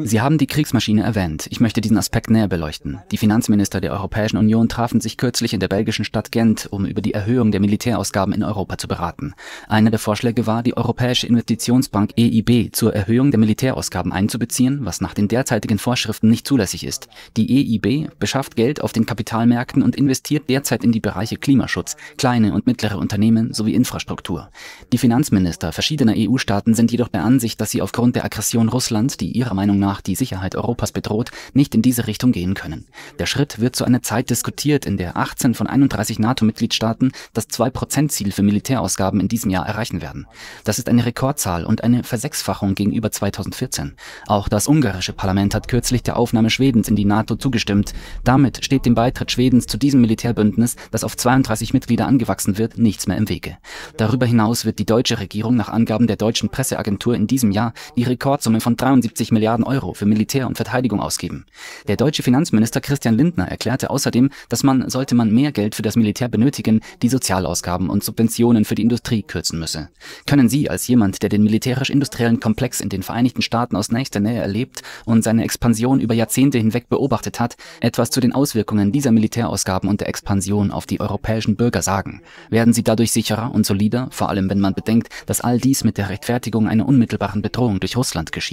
Sie 0.04 0.20
haben 0.20 0.36
die 0.36 0.48
Kriegsmaschine 0.48 1.04
erwähnt. 1.04 1.46
Ich 1.50 1.60
möchte 1.60 1.80
diesen 1.80 1.96
Aspekt 1.96 2.28
näher 2.28 2.48
beleuchten. 2.48 2.98
Die 3.12 3.18
Finanzminister 3.18 3.80
der 3.80 3.92
Europäischen 3.92 4.36
Union 4.36 4.68
trafen 4.68 5.00
sich 5.00 5.16
kürzlich 5.16 5.54
in 5.54 5.60
der 5.60 5.68
belgischen 5.68 6.04
Stadt 6.04 6.32
Gent, 6.32 6.66
um 6.72 6.84
über 6.84 7.00
die 7.00 7.14
Erhöhung 7.14 7.52
der 7.52 7.60
Militärausgaben 7.60 8.34
in 8.34 8.42
Europa 8.42 8.78
zu 8.78 8.88
beraten. 8.88 9.34
Einer 9.68 9.90
der 9.90 10.00
Vorschläge 10.00 10.48
war, 10.48 10.64
die 10.64 10.76
Europäische 10.76 11.28
Investitionsbank 11.28 12.14
EIB 12.18 12.74
zur 12.74 12.92
Erhöhung 12.92 13.30
der 13.30 13.38
Militärausgaben 13.38 14.10
einzubeziehen, 14.10 14.84
was 14.84 15.00
nach 15.00 15.14
den 15.14 15.28
derzeitigen 15.28 15.78
Vorschriften 15.78 16.28
nicht 16.28 16.44
zulässig 16.44 16.84
ist. 16.84 17.06
Die 17.36 17.46
EIB 17.48 18.18
beschafft 18.18 18.56
Geld 18.56 18.82
auf 18.82 18.92
den 18.92 19.06
Kapitalmärkten 19.06 19.84
und 19.84 19.94
investiert 19.94 20.50
derzeit 20.50 20.82
in 20.82 20.90
die 20.90 20.98
Bereiche 20.98 21.36
Klimaschutz, 21.36 21.96
kleine 22.18 22.54
und 22.54 22.66
mittlere 22.66 22.98
Unternehmen 22.98 23.54
sowie 23.54 23.74
Infrastruktur. 23.74 24.50
Die 24.92 24.98
Finanzminister 24.98 25.70
verschiedener 25.70 26.14
EU-Staaten 26.16 26.74
sind 26.74 26.90
jedoch 26.90 27.06
der 27.06 27.22
Ansicht, 27.22 27.60
dass 27.60 27.70
sie 27.70 27.82
aufgrund 27.82 28.16
der 28.16 28.24
Aggression 28.24 28.68
Russland, 28.80 29.20
die 29.20 29.32
ihrer 29.32 29.52
Meinung 29.52 29.78
nach 29.78 30.00
die 30.00 30.14
Sicherheit 30.14 30.56
Europas 30.56 30.90
bedroht, 30.90 31.32
nicht 31.52 31.74
in 31.74 31.82
diese 31.82 32.06
Richtung 32.06 32.32
gehen 32.32 32.54
können. 32.54 32.86
Der 33.18 33.26
Schritt 33.26 33.60
wird 33.60 33.76
zu 33.76 33.84
einer 33.84 34.00
Zeit 34.00 34.30
diskutiert, 34.30 34.86
in 34.86 34.96
der 34.96 35.18
18 35.18 35.52
von 35.52 35.66
31 35.66 36.18
NATO-Mitgliedstaaten 36.18 37.12
das 37.34 37.50
2%-Ziel 37.50 38.32
für 38.32 38.42
Militärausgaben 38.42 39.20
in 39.20 39.28
diesem 39.28 39.50
Jahr 39.50 39.66
erreichen 39.66 40.00
werden. 40.00 40.26
Das 40.64 40.78
ist 40.78 40.88
eine 40.88 41.04
Rekordzahl 41.04 41.66
und 41.66 41.84
eine 41.84 42.04
Versechsfachung 42.04 42.74
gegenüber 42.74 43.10
2014. 43.10 43.96
Auch 44.26 44.48
das 44.48 44.66
ungarische 44.66 45.12
Parlament 45.12 45.54
hat 45.54 45.68
kürzlich 45.68 46.02
der 46.02 46.16
Aufnahme 46.16 46.48
Schwedens 46.48 46.88
in 46.88 46.96
die 46.96 47.04
NATO 47.04 47.36
zugestimmt. 47.36 47.92
Damit 48.24 48.64
steht 48.64 48.86
dem 48.86 48.94
Beitritt 48.94 49.30
Schwedens 49.30 49.66
zu 49.66 49.76
diesem 49.76 50.00
Militärbündnis, 50.00 50.76
das 50.90 51.04
auf 51.04 51.18
32 51.18 51.74
Mitglieder 51.74 52.06
angewachsen 52.06 52.56
wird, 52.56 52.78
nichts 52.78 53.06
mehr 53.06 53.18
im 53.18 53.28
Wege. 53.28 53.58
Darüber 53.98 54.24
hinaus 54.24 54.64
wird 54.64 54.78
die 54.78 54.86
deutsche 54.86 55.18
Regierung 55.18 55.54
nach 55.54 55.68
Angaben 55.68 56.06
der 56.06 56.16
deutschen 56.16 56.48
Presseagentur 56.48 57.14
in 57.14 57.26
diesem 57.26 57.50
Jahr 57.50 57.74
die 57.98 58.04
Rekordsumme 58.04 58.59
von 58.60 58.76
73 58.76 59.32
Milliarden 59.32 59.64
Euro 59.64 59.94
für 59.94 60.06
Militär 60.06 60.46
und 60.46 60.56
Verteidigung 60.56 61.00
ausgeben. 61.00 61.46
Der 61.88 61.96
deutsche 61.96 62.22
Finanzminister 62.22 62.80
Christian 62.80 63.16
Lindner 63.16 63.48
erklärte 63.48 63.90
außerdem, 63.90 64.30
dass 64.48 64.62
man, 64.62 64.88
sollte 64.88 65.14
man 65.14 65.30
mehr 65.32 65.52
Geld 65.52 65.74
für 65.74 65.82
das 65.82 65.96
Militär 65.96 66.28
benötigen, 66.28 66.80
die 67.02 67.08
Sozialausgaben 67.08 67.90
und 67.90 68.04
Subventionen 68.04 68.64
für 68.64 68.74
die 68.74 68.82
Industrie 68.82 69.22
kürzen 69.22 69.58
müsse. 69.58 69.88
Können 70.26 70.48
Sie 70.48 70.70
als 70.70 70.86
jemand, 70.86 71.22
der 71.22 71.28
den 71.28 71.42
militärisch-industriellen 71.42 72.40
Komplex 72.40 72.80
in 72.80 72.88
den 72.88 73.02
Vereinigten 73.02 73.42
Staaten 73.42 73.76
aus 73.76 73.90
nächster 73.90 74.20
Nähe 74.20 74.40
erlebt 74.40 74.82
und 75.04 75.24
seine 75.24 75.44
Expansion 75.44 76.00
über 76.00 76.14
Jahrzehnte 76.14 76.58
hinweg 76.58 76.88
beobachtet 76.88 77.40
hat, 77.40 77.56
etwas 77.80 78.10
zu 78.10 78.20
den 78.20 78.32
Auswirkungen 78.32 78.92
dieser 78.92 79.12
Militärausgaben 79.12 79.88
und 79.88 80.00
der 80.00 80.08
Expansion 80.08 80.70
auf 80.70 80.86
die 80.86 81.00
europäischen 81.00 81.56
Bürger 81.56 81.82
sagen? 81.82 82.22
Werden 82.50 82.72
sie 82.72 82.82
dadurch 82.82 83.12
sicherer 83.12 83.52
und 83.54 83.66
solider, 83.66 84.08
vor 84.10 84.28
allem 84.28 84.50
wenn 84.50 84.60
man 84.60 84.74
bedenkt, 84.74 85.08
dass 85.26 85.40
all 85.40 85.58
dies 85.58 85.84
mit 85.84 85.98
der 85.98 86.08
Rechtfertigung 86.08 86.68
einer 86.68 86.86
unmittelbaren 86.86 87.42
Bedrohung 87.42 87.80
durch 87.80 87.96
Russland 87.96 88.32
geschieht? 88.32 88.49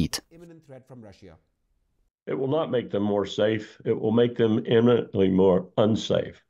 It 2.25 2.34
will 2.34 2.48
not 2.50 2.72
make 2.72 2.92
them 2.92 3.04
more 3.04 3.25
safe. 3.25 3.80
It 3.86 4.00
will 4.00 4.12
make 4.12 4.36
them 4.36 4.66
imminently 4.66 5.30
more 5.30 5.70
unsafe. 5.77 6.44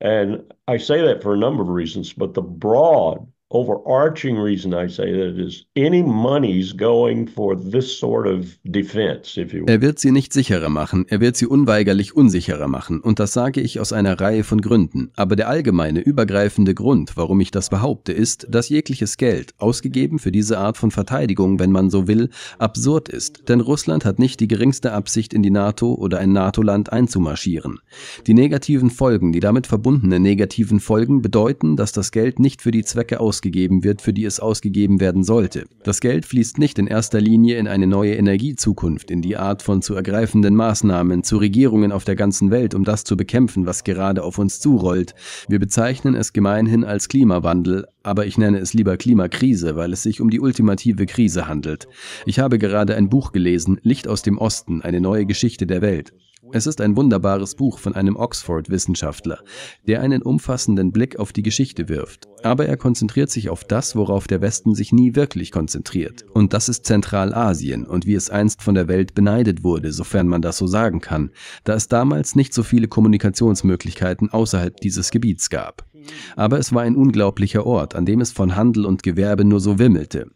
And 0.00 0.52
I 0.66 0.76
say 0.76 1.02
that 1.02 1.22
for 1.22 1.34
a 1.34 1.38
number 1.38 1.62
of 1.62 1.68
reasons, 1.68 2.12
but 2.12 2.34
the 2.34 2.42
broad 2.42 3.26
overarching 3.50 4.36
reason 4.38 4.74
I 4.74 4.88
say 4.88 5.12
that 5.12 5.38
is 5.38 5.64
any 5.74 6.02
money's 6.02 6.76
going 6.76 7.26
for 7.28 7.56
this 7.56 7.98
sort 7.98 8.26
of 8.26 8.58
defense, 8.64 9.40
if 9.40 9.52
you 9.52 9.60
will. 9.60 9.70
Er 9.70 9.80
wird 9.80 9.98
sie 9.98 10.10
nicht 10.10 10.32
sicherer 10.32 10.68
machen, 10.68 11.06
er 11.08 11.20
wird 11.20 11.36
sie 11.36 11.46
unweigerlich 11.46 12.14
unsicherer 12.14 12.68
machen 12.68 13.00
und 13.00 13.18
das 13.18 13.32
sage 13.32 13.60
ich 13.60 13.80
aus 13.80 13.92
einer 13.92 14.20
Reihe 14.20 14.44
von 14.44 14.60
Gründen. 14.60 15.10
Aber 15.16 15.34
der 15.34 15.48
allgemeine, 15.48 16.00
übergreifende 16.00 16.74
Grund, 16.74 17.16
warum 17.16 17.40
ich 17.40 17.50
das 17.50 17.70
behaupte, 17.70 18.12
ist, 18.12 18.46
dass 18.50 18.68
jegliches 18.68 19.16
Geld, 19.16 19.54
ausgegeben 19.58 20.18
für 20.18 20.32
diese 20.32 20.58
Art 20.58 20.76
von 20.76 20.90
Verteidigung, 20.90 21.58
wenn 21.58 21.72
man 21.72 21.88
so 21.90 22.06
will, 22.06 22.28
absurd 22.58 23.08
ist. 23.08 23.48
Denn 23.48 23.60
Russland 23.60 24.04
hat 24.04 24.18
nicht 24.18 24.40
die 24.40 24.48
geringste 24.48 24.92
Absicht, 24.92 25.32
in 25.32 25.42
die 25.42 25.50
NATO 25.50 25.94
oder 25.94 26.18
ein 26.18 26.32
NATO-Land 26.32 26.92
einzumarschieren. 26.92 27.78
Die 28.26 28.34
negativen 28.34 28.90
Folgen, 28.90 29.32
die 29.32 29.40
damit 29.40 29.66
verbundenen 29.66 30.22
negativen 30.22 30.80
Folgen 30.80 31.22
bedeuten, 31.22 31.76
dass 31.76 31.92
das 31.92 32.12
Geld 32.12 32.38
nicht 32.38 32.60
für 32.62 32.70
die 32.70 32.84
Zwecke 32.84 33.20
aus 33.20 33.37
ausgegeben 33.38 33.84
wird, 33.84 34.02
für 34.02 34.12
die 34.12 34.24
es 34.24 34.40
ausgegeben 34.40 34.98
werden 34.98 35.22
sollte. 35.22 35.66
Das 35.84 36.00
Geld 36.00 36.26
fließt 36.26 36.58
nicht 36.58 36.76
in 36.80 36.88
erster 36.88 37.20
Linie 37.20 37.56
in 37.58 37.68
eine 37.68 37.86
neue 37.86 38.16
Energiezukunft, 38.16 39.12
in 39.12 39.22
die 39.22 39.36
Art 39.36 39.62
von 39.62 39.80
zu 39.80 39.94
ergreifenden 39.94 40.56
Maßnahmen, 40.56 41.22
zu 41.22 41.36
Regierungen 41.36 41.92
auf 41.92 42.04
der 42.04 42.16
ganzen 42.16 42.50
Welt, 42.50 42.74
um 42.74 42.82
das 42.82 43.04
zu 43.04 43.16
bekämpfen, 43.16 43.64
was 43.64 43.84
gerade 43.84 44.24
auf 44.24 44.38
uns 44.38 44.58
zurollt. 44.58 45.14
Wir 45.48 45.60
bezeichnen 45.60 46.16
es 46.16 46.32
gemeinhin 46.32 46.82
als 46.82 47.08
Klimawandel, 47.08 47.86
aber 48.02 48.26
ich 48.26 48.38
nenne 48.38 48.58
es 48.58 48.74
lieber 48.74 48.96
Klimakrise, 48.96 49.76
weil 49.76 49.92
es 49.92 50.02
sich 50.02 50.20
um 50.20 50.30
die 50.30 50.40
ultimative 50.40 51.06
Krise 51.06 51.46
handelt. 51.46 51.86
Ich 52.26 52.40
habe 52.40 52.58
gerade 52.58 52.96
ein 52.96 53.08
Buch 53.08 53.30
gelesen, 53.30 53.78
Licht 53.82 54.08
aus 54.08 54.22
dem 54.22 54.38
Osten, 54.38 54.82
eine 54.82 55.00
neue 55.00 55.26
Geschichte 55.26 55.64
der 55.64 55.80
Welt. 55.80 56.12
Es 56.52 56.66
ist 56.66 56.80
ein 56.80 56.96
wunderbares 56.96 57.54
Buch 57.54 57.78
von 57.78 57.94
einem 57.94 58.16
Oxford-Wissenschaftler, 58.16 59.40
der 59.86 60.00
einen 60.00 60.22
umfassenden 60.22 60.92
Blick 60.92 61.18
auf 61.18 61.32
die 61.32 61.42
Geschichte 61.42 61.88
wirft. 61.88 62.26
Aber 62.42 62.66
er 62.66 62.76
konzentriert 62.76 63.30
sich 63.30 63.50
auf 63.50 63.64
das, 63.64 63.96
worauf 63.96 64.26
der 64.26 64.40
Westen 64.40 64.74
sich 64.74 64.92
nie 64.92 65.14
wirklich 65.14 65.52
konzentriert. 65.52 66.24
Und 66.32 66.54
das 66.54 66.68
ist 66.68 66.86
Zentralasien 66.86 67.84
und 67.84 68.06
wie 68.06 68.14
es 68.14 68.30
einst 68.30 68.62
von 68.62 68.74
der 68.74 68.88
Welt 68.88 69.14
beneidet 69.14 69.62
wurde, 69.62 69.92
sofern 69.92 70.28
man 70.28 70.40
das 70.40 70.56
so 70.56 70.66
sagen 70.66 71.00
kann, 71.00 71.30
da 71.64 71.74
es 71.74 71.88
damals 71.88 72.34
nicht 72.34 72.54
so 72.54 72.62
viele 72.62 72.88
Kommunikationsmöglichkeiten 72.88 74.30
außerhalb 74.30 74.76
dieses 74.78 75.10
Gebiets 75.10 75.50
gab. 75.50 75.87
Aber 76.36 76.58
es 76.58 76.72
war 76.72 76.82
ein 76.82 76.96
unglaublicher 76.96 77.66
Ort, 77.66 77.94
an 77.94 78.06
dem 78.06 78.20
es 78.20 78.32
von 78.32 78.56
Handel 78.56 78.86
und 78.86 79.02
Gewerbe 79.02 79.44
nur 79.44 79.60
so 79.60 79.78
wimmelte. 79.78 80.30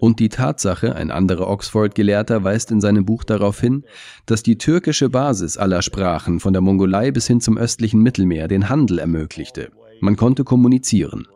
Und 0.00 0.20
die 0.20 0.28
Tatsache, 0.28 0.96
ein 0.96 1.10
anderer 1.10 1.48
Oxford-Gelehrter 1.48 2.44
weist 2.44 2.70
in 2.70 2.80
seinem 2.80 3.04
Buch 3.04 3.24
darauf 3.24 3.60
hin, 3.60 3.84
dass 4.26 4.42
die 4.42 4.58
türkische 4.58 5.08
Basis 5.08 5.56
aller 5.56 5.82
Sprachen 5.82 6.40
von 6.40 6.52
der 6.52 6.62
Mongolei 6.62 7.10
bis 7.10 7.26
hin 7.26 7.40
zum 7.40 7.56
östlichen 7.56 8.02
Mittelmeer 8.02 8.48
den 8.48 8.68
Handel 8.68 8.98
ermöglichte. 8.98 9.70
Man 10.00 10.16
konnte 10.16 10.44
kommunizieren. 10.44 11.26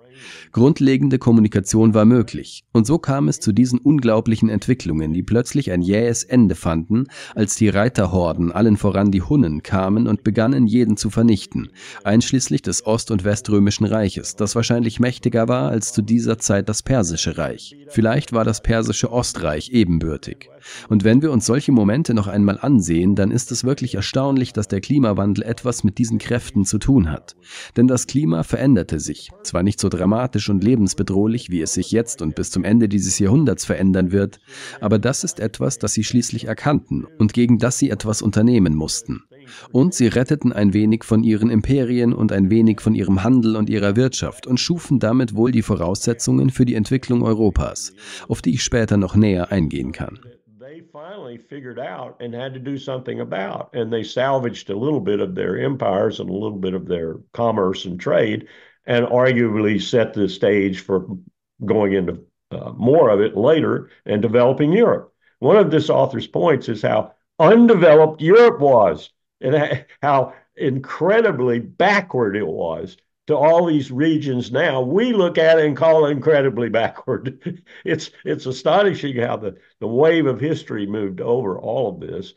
Grundlegende 0.52 1.18
Kommunikation 1.18 1.94
war 1.94 2.04
möglich. 2.04 2.64
Und 2.72 2.86
so 2.86 2.98
kam 2.98 3.28
es 3.28 3.40
zu 3.40 3.52
diesen 3.52 3.78
unglaublichen 3.78 4.48
Entwicklungen, 4.48 5.12
die 5.12 5.22
plötzlich 5.22 5.70
ein 5.70 5.82
jähes 5.82 6.24
Ende 6.24 6.54
fanden, 6.54 7.06
als 7.34 7.56
die 7.56 7.68
Reiterhorden, 7.68 8.52
allen 8.52 8.76
voran 8.76 9.10
die 9.10 9.22
Hunnen, 9.22 9.62
kamen 9.62 10.06
und 10.06 10.24
begannen, 10.24 10.66
jeden 10.66 10.96
zu 10.96 11.10
vernichten, 11.10 11.70
einschließlich 12.04 12.62
des 12.62 12.86
Ost- 12.86 13.10
und 13.10 13.24
Weströmischen 13.24 13.86
Reiches, 13.86 14.36
das 14.36 14.54
wahrscheinlich 14.54 15.00
mächtiger 15.00 15.48
war 15.48 15.70
als 15.70 15.92
zu 15.92 16.02
dieser 16.02 16.38
Zeit 16.38 16.68
das 16.68 16.82
Persische 16.82 17.38
Reich. 17.38 17.76
Vielleicht 17.88 18.32
war 18.32 18.44
das 18.44 18.62
Persische 18.62 19.12
Ostreich 19.12 19.70
ebenbürtig. 19.70 20.48
Und 20.88 21.04
wenn 21.04 21.22
wir 21.22 21.32
uns 21.32 21.46
solche 21.46 21.72
Momente 21.72 22.14
noch 22.14 22.26
einmal 22.26 22.58
ansehen, 22.60 23.14
dann 23.14 23.30
ist 23.30 23.52
es 23.52 23.64
wirklich 23.64 23.94
erstaunlich, 23.94 24.52
dass 24.52 24.68
der 24.68 24.80
Klimawandel 24.80 25.44
etwas 25.44 25.84
mit 25.84 25.98
diesen 25.98 26.18
Kräften 26.18 26.64
zu 26.64 26.78
tun 26.78 27.10
hat. 27.10 27.36
Denn 27.76 27.88
das 27.88 28.06
Klima 28.06 28.42
veränderte 28.42 29.00
sich, 29.00 29.30
zwar 29.42 29.62
nicht 29.62 29.80
so 29.80 29.88
dramatisch 29.88 30.48
und 30.48 30.64
lebensbedrohlich, 30.64 31.50
wie 31.50 31.62
es 31.62 31.74
sich 31.74 31.90
jetzt 31.90 32.22
und 32.22 32.34
bis 32.34 32.50
zum 32.50 32.64
Ende 32.64 32.88
dieses 32.88 33.18
Jahrhunderts 33.18 33.64
verändern 33.64 34.12
wird, 34.12 34.40
aber 34.80 34.98
das 34.98 35.24
ist 35.24 35.40
etwas, 35.40 35.78
das 35.78 35.94
sie 35.94 36.04
schließlich 36.04 36.46
erkannten 36.46 37.06
und 37.18 37.32
gegen 37.32 37.58
das 37.58 37.78
sie 37.78 37.90
etwas 37.90 38.22
unternehmen 38.22 38.74
mussten. 38.74 39.22
Und 39.72 39.94
sie 39.94 40.08
retteten 40.08 40.52
ein 40.52 40.74
wenig 40.74 41.04
von 41.04 41.24
ihren 41.24 41.50
Imperien 41.50 42.12
und 42.12 42.32
ein 42.32 42.50
wenig 42.50 42.80
von 42.80 42.94
ihrem 42.94 43.22
Handel 43.24 43.56
und 43.56 43.70
ihrer 43.70 43.96
Wirtschaft 43.96 44.46
und 44.46 44.60
schufen 44.60 44.98
damit 44.98 45.34
wohl 45.34 45.52
die 45.52 45.62
Voraussetzungen 45.62 46.50
für 46.50 46.64
die 46.64 46.74
Entwicklung 46.74 47.22
Europas, 47.22 47.92
auf 48.28 48.42
die 48.42 48.54
ich 48.54 48.62
später 48.62 48.96
noch 48.96 49.16
näher 49.16 49.50
eingehen 49.50 49.92
kann. 49.92 50.18
Finally 50.98 51.38
figured 51.38 51.78
out 51.78 52.16
and 52.18 52.34
had 52.34 52.52
to 52.52 52.58
do 52.58 52.76
something 52.76 53.20
about. 53.20 53.70
And 53.72 53.92
they 53.92 54.02
salvaged 54.02 54.68
a 54.68 54.76
little 54.76 54.98
bit 54.98 55.20
of 55.20 55.36
their 55.36 55.56
empires 55.56 56.18
and 56.18 56.28
a 56.28 56.32
little 56.32 56.58
bit 56.58 56.74
of 56.74 56.88
their 56.88 57.18
commerce 57.32 57.84
and 57.84 58.00
trade, 58.00 58.48
and 58.84 59.06
arguably 59.06 59.80
set 59.80 60.12
the 60.12 60.28
stage 60.28 60.80
for 60.80 61.06
going 61.64 61.92
into 61.92 62.24
uh, 62.50 62.72
more 62.72 63.10
of 63.10 63.20
it 63.20 63.36
later 63.36 63.90
and 64.06 64.20
developing 64.20 64.72
Europe. 64.72 65.14
One 65.38 65.56
of 65.56 65.70
this 65.70 65.88
author's 65.88 66.26
points 66.26 66.68
is 66.68 66.82
how 66.82 67.14
undeveloped 67.38 68.20
Europe 68.20 68.58
was 68.58 69.10
and 69.40 69.84
how 70.02 70.34
incredibly 70.56 71.60
backward 71.60 72.36
it 72.36 72.46
was 72.46 72.96
to 73.28 73.36
all 73.36 73.66
these 73.66 73.90
regions 73.92 74.50
now, 74.50 74.80
we 74.80 75.12
look 75.12 75.36
at 75.36 75.58
it 75.58 75.66
and 75.66 75.76
call 75.76 76.06
it 76.06 76.10
incredibly 76.10 76.68
backward. 76.70 77.62
it's 77.84 78.10
it's 78.24 78.46
astonishing 78.46 79.18
how 79.18 79.36
the, 79.36 79.54
the 79.80 79.86
wave 79.86 80.24
of 80.26 80.40
history 80.40 80.86
moved 80.86 81.20
over 81.20 81.58
all 81.58 81.90
of 81.90 82.00
this. 82.00 82.32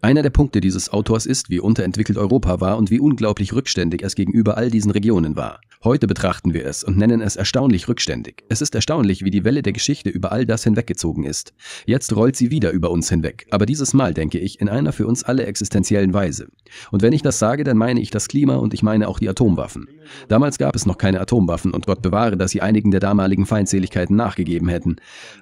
Einer 0.00 0.22
der 0.22 0.30
Punkte 0.30 0.60
dieses 0.62 0.90
Autors 0.90 1.26
ist, 1.26 1.50
wie 1.50 1.60
unterentwickelt 1.60 2.16
Europa 2.16 2.62
war 2.62 2.78
und 2.78 2.90
wie 2.90 2.98
unglaublich 2.98 3.52
rückständig 3.52 4.02
es 4.02 4.14
gegenüber 4.14 4.56
all 4.56 4.70
diesen 4.70 4.90
Regionen 4.90 5.36
war. 5.36 5.60
Heute 5.84 6.08
betrachten 6.08 6.54
wir 6.54 6.66
es 6.66 6.82
und 6.82 6.96
nennen 6.96 7.20
es 7.20 7.36
erstaunlich 7.36 7.88
rückständig. 7.88 8.42
Es 8.48 8.60
ist 8.60 8.74
erstaunlich, 8.74 9.22
wie 9.22 9.30
die 9.30 9.44
Welle 9.44 9.62
der 9.62 9.72
Geschichte 9.72 10.10
über 10.10 10.32
all 10.32 10.44
das 10.44 10.64
hinweggezogen 10.64 11.22
ist. 11.22 11.52
Jetzt 11.86 12.16
rollt 12.16 12.34
sie 12.34 12.50
wieder 12.50 12.72
über 12.72 12.90
uns 12.90 13.08
hinweg, 13.10 13.46
aber 13.50 13.64
dieses 13.64 13.94
Mal, 13.94 14.12
denke 14.12 14.38
ich, 14.38 14.60
in 14.60 14.68
einer 14.68 14.92
für 14.92 15.06
uns 15.06 15.22
alle 15.22 15.46
existenziellen 15.46 16.12
Weise. 16.14 16.48
Und 16.90 17.02
wenn 17.02 17.12
ich 17.12 17.22
das 17.22 17.38
sage, 17.38 17.62
dann 17.62 17.76
meine 17.76 18.00
ich 18.00 18.10
das 18.10 18.26
Klima 18.26 18.56
und 18.56 18.74
ich 18.74 18.82
meine 18.82 19.08
auch 19.08 19.20
die 19.20 19.28
Atomwaffen. 19.28 19.88
Damals 20.26 20.58
gab 20.58 20.74
es 20.74 20.84
noch 20.84 20.98
keine 20.98 21.20
Atomwaffen 21.20 21.72
und 21.72 21.86
Gott 21.86 22.02
bewahre, 22.02 22.36
dass 22.36 22.50
sie 22.50 22.62
einigen 22.62 22.90
der 22.90 23.00
damaligen 23.00 23.46
Feindseligkeiten 23.46 24.16
nachgegeben 24.16 24.68
hätten. 24.68 24.96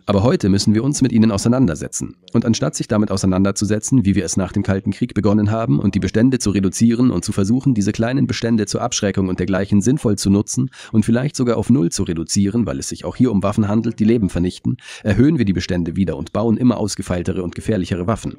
Aber 0.05 0.23
heute 0.23 0.51
müssen 0.51 0.75
wir 0.75 0.85
uns 0.85 1.01
mit 1.01 1.13
ihnen 1.13 1.31
auseinandersetzen. 1.31 2.17
Und 2.35 2.45
anstatt 2.45 2.75
sich 2.75 2.89
damit 2.97 3.11
auseinanderzusetzen, 3.11 4.07
wie 4.07 4.15
wir 4.15 4.25
es 4.25 4.39
nach 4.39 4.53
dem 4.53 4.63
Kalten 4.63 4.91
Krieg 4.91 5.13
begonnen 5.13 5.51
haben, 5.51 5.79
und 5.81 5.95
die 5.95 6.01
Bestände 6.01 6.39
zu 6.39 6.49
reduzieren 6.49 7.11
und 7.11 7.27
zu 7.27 7.33
versuchen, 7.33 7.75
diese 7.75 7.93
kleinen 7.93 8.27
Bestände 8.27 8.65
zur 8.65 8.81
Abschreckung 8.81 9.29
und 9.29 9.39
dergleichen 9.39 9.83
sinnvoll 9.83 10.17
zu 10.17 10.31
nutzen 10.31 10.71
und 10.93 11.05
vielleicht 11.05 11.37
sogar 11.37 11.59
auf 11.59 11.69
Null 11.69 11.91
zu 11.91 12.05
reduzieren, 12.05 12.65
weil 12.65 12.79
es 12.79 12.89
sich 12.89 13.05
auch 13.05 13.15
hier 13.15 13.33
um 13.33 13.43
Waffen 13.43 13.69
handelt, 13.69 14.01
die 14.01 14.05
Leben 14.05 14.31
vernichten, 14.31 14.79
erhöhen 15.03 15.37
wir 15.37 15.45
die 15.45 15.53
Bestände 15.53 15.95
wieder 15.95 16.17
und 16.17 16.33
bauen 16.33 16.57
immer 16.57 16.79
ausgefeiltere 16.79 17.43
und 17.43 17.55
gefährlichere 17.55 18.07
Waffen. 18.07 18.39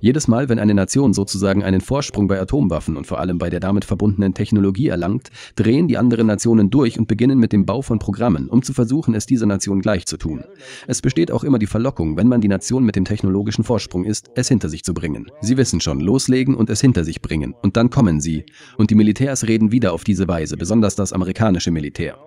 Jedes 0.00 0.28
Mal, 0.28 0.50
wenn 0.50 0.58
eine 0.58 0.74
Nation 0.74 1.14
sozusagen 1.14 1.64
einen 1.64 1.80
Vorsprung 1.80 2.28
bei 2.28 2.38
Atomwaffen 2.38 2.98
und 2.98 3.06
vor 3.06 3.20
allem 3.20 3.38
bei 3.38 3.48
der 3.48 3.60
damit 3.60 3.86
verbundenen 3.86 4.34
Technologie 4.34 4.88
erlangt, 4.88 5.30
drehen 5.56 5.88
die 5.88 5.96
anderen 5.96 6.26
Nationen 6.26 6.68
durch 6.68 6.98
und 6.98 7.08
beginnen 7.08 7.38
mit 7.38 7.54
dem 7.54 7.64
Bau 7.64 7.80
von 7.80 7.98
Programmen, 7.98 8.50
um 8.50 8.62
zu 8.62 8.74
versuchen, 8.74 9.14
es 9.14 9.24
dieser 9.24 9.46
Nation 9.46 9.80
gleich 9.80 10.04
zu 10.04 10.18
tun. 10.18 10.44
Es 10.86 11.00
besteht 11.00 11.30
auch 11.30 11.42
immer 11.42 11.58
die 11.58 11.66
Verlockung, 11.66 12.18
wenn 12.18 12.28
man 12.28 12.42
die 12.42 12.48
Nation 12.48 12.84
mit 12.84 12.96
dem 12.96 13.06
technologischen 13.06 13.64
Vorsprung 13.64 13.93
ist, 14.02 14.30
es 14.34 14.48
hinter 14.48 14.68
sich 14.68 14.82
zu 14.82 14.92
bringen. 14.92 15.30
Sie 15.40 15.56
wissen 15.56 15.80
schon, 15.80 16.00
loslegen 16.00 16.56
und 16.56 16.68
es 16.70 16.80
hinter 16.80 17.04
sich 17.04 17.22
bringen. 17.22 17.54
Und 17.62 17.76
dann 17.76 17.90
kommen 17.90 18.20
sie. 18.20 18.46
Und 18.76 18.90
die 18.90 18.96
Militärs 18.96 19.46
reden 19.46 19.70
wieder 19.70 19.92
auf 19.92 20.02
diese 20.02 20.26
Weise, 20.26 20.56
besonders 20.56 20.96
das 20.96 21.12
amerikanische 21.12 21.70
Militär. 21.70 22.18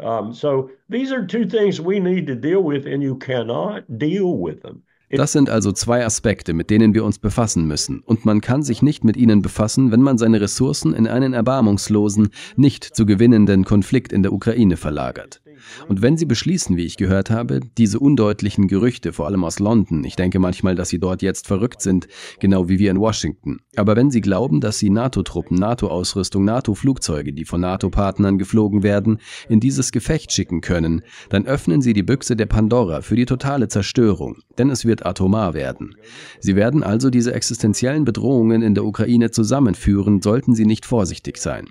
Um, 0.00 0.32
so 0.32 0.70
these 0.88 1.10
are 1.12 1.26
two 1.26 1.44
things 1.44 1.80
we 1.80 1.98
need 1.98 2.26
to 2.28 2.36
deal 2.36 2.62
with, 2.62 2.86
and 2.86 3.02
you 3.02 3.16
cannot 3.16 3.98
deal 3.98 4.38
with 4.38 4.62
them. 4.62 4.84
Das 5.10 5.32
sind 5.32 5.48
also 5.48 5.72
zwei 5.72 6.04
Aspekte, 6.04 6.52
mit 6.52 6.68
denen 6.68 6.92
wir 6.92 7.04
uns 7.04 7.18
befassen 7.18 7.66
müssen. 7.66 8.00
Und 8.00 8.26
man 8.26 8.40
kann 8.42 8.62
sich 8.62 8.82
nicht 8.82 9.04
mit 9.04 9.16
ihnen 9.16 9.40
befassen, 9.40 9.90
wenn 9.90 10.02
man 10.02 10.18
seine 10.18 10.40
Ressourcen 10.40 10.92
in 10.92 11.06
einen 11.06 11.32
erbarmungslosen, 11.32 12.28
nicht 12.56 12.84
zu 12.84 13.06
gewinnenden 13.06 13.64
Konflikt 13.64 14.12
in 14.12 14.22
der 14.22 14.32
Ukraine 14.32 14.76
verlagert. 14.76 15.40
Und 15.88 16.02
wenn 16.02 16.16
Sie 16.16 16.26
beschließen, 16.26 16.76
wie 16.76 16.84
ich 16.84 16.96
gehört 16.96 17.30
habe, 17.30 17.60
diese 17.76 17.98
undeutlichen 17.98 18.68
Gerüchte, 18.68 19.12
vor 19.12 19.26
allem 19.26 19.44
aus 19.44 19.58
London, 19.58 20.04
ich 20.04 20.16
denke 20.16 20.38
manchmal, 20.38 20.74
dass 20.74 20.88
Sie 20.88 20.98
dort 20.98 21.22
jetzt 21.22 21.46
verrückt 21.46 21.80
sind, 21.80 22.08
genau 22.40 22.68
wie 22.68 22.78
wir 22.78 22.90
in 22.90 23.00
Washington, 23.00 23.58
aber 23.76 23.96
wenn 23.96 24.10
Sie 24.10 24.20
glauben, 24.20 24.60
dass 24.60 24.78
Sie 24.78 24.90
NATO-Truppen, 24.90 25.56
NATO-Ausrüstung, 25.56 26.44
NATO-Flugzeuge, 26.44 27.32
die 27.32 27.44
von 27.44 27.60
NATO-Partnern 27.60 28.38
geflogen 28.38 28.82
werden, 28.82 29.18
in 29.48 29.60
dieses 29.60 29.92
Gefecht 29.92 30.32
schicken 30.32 30.60
können, 30.60 31.02
dann 31.30 31.46
öffnen 31.46 31.80
Sie 31.80 31.92
die 31.92 32.02
Büchse 32.02 32.36
der 32.36 32.46
Pandora 32.46 33.02
für 33.02 33.16
die 33.16 33.26
totale 33.26 33.68
Zerstörung, 33.68 34.38
denn 34.58 34.70
es 34.70 34.84
wird 34.84 35.06
atomar 35.06 35.54
werden. 35.54 35.94
Sie 36.40 36.56
werden 36.56 36.82
also 36.82 37.10
diese 37.10 37.32
existenziellen 37.32 38.04
Bedrohungen 38.04 38.62
in 38.62 38.74
der 38.74 38.84
Ukraine 38.84 39.30
zusammenführen, 39.30 40.22
sollten 40.22 40.54
Sie 40.54 40.64
nicht 40.64 40.86
vorsichtig 40.86 41.38
sein. 41.38 41.68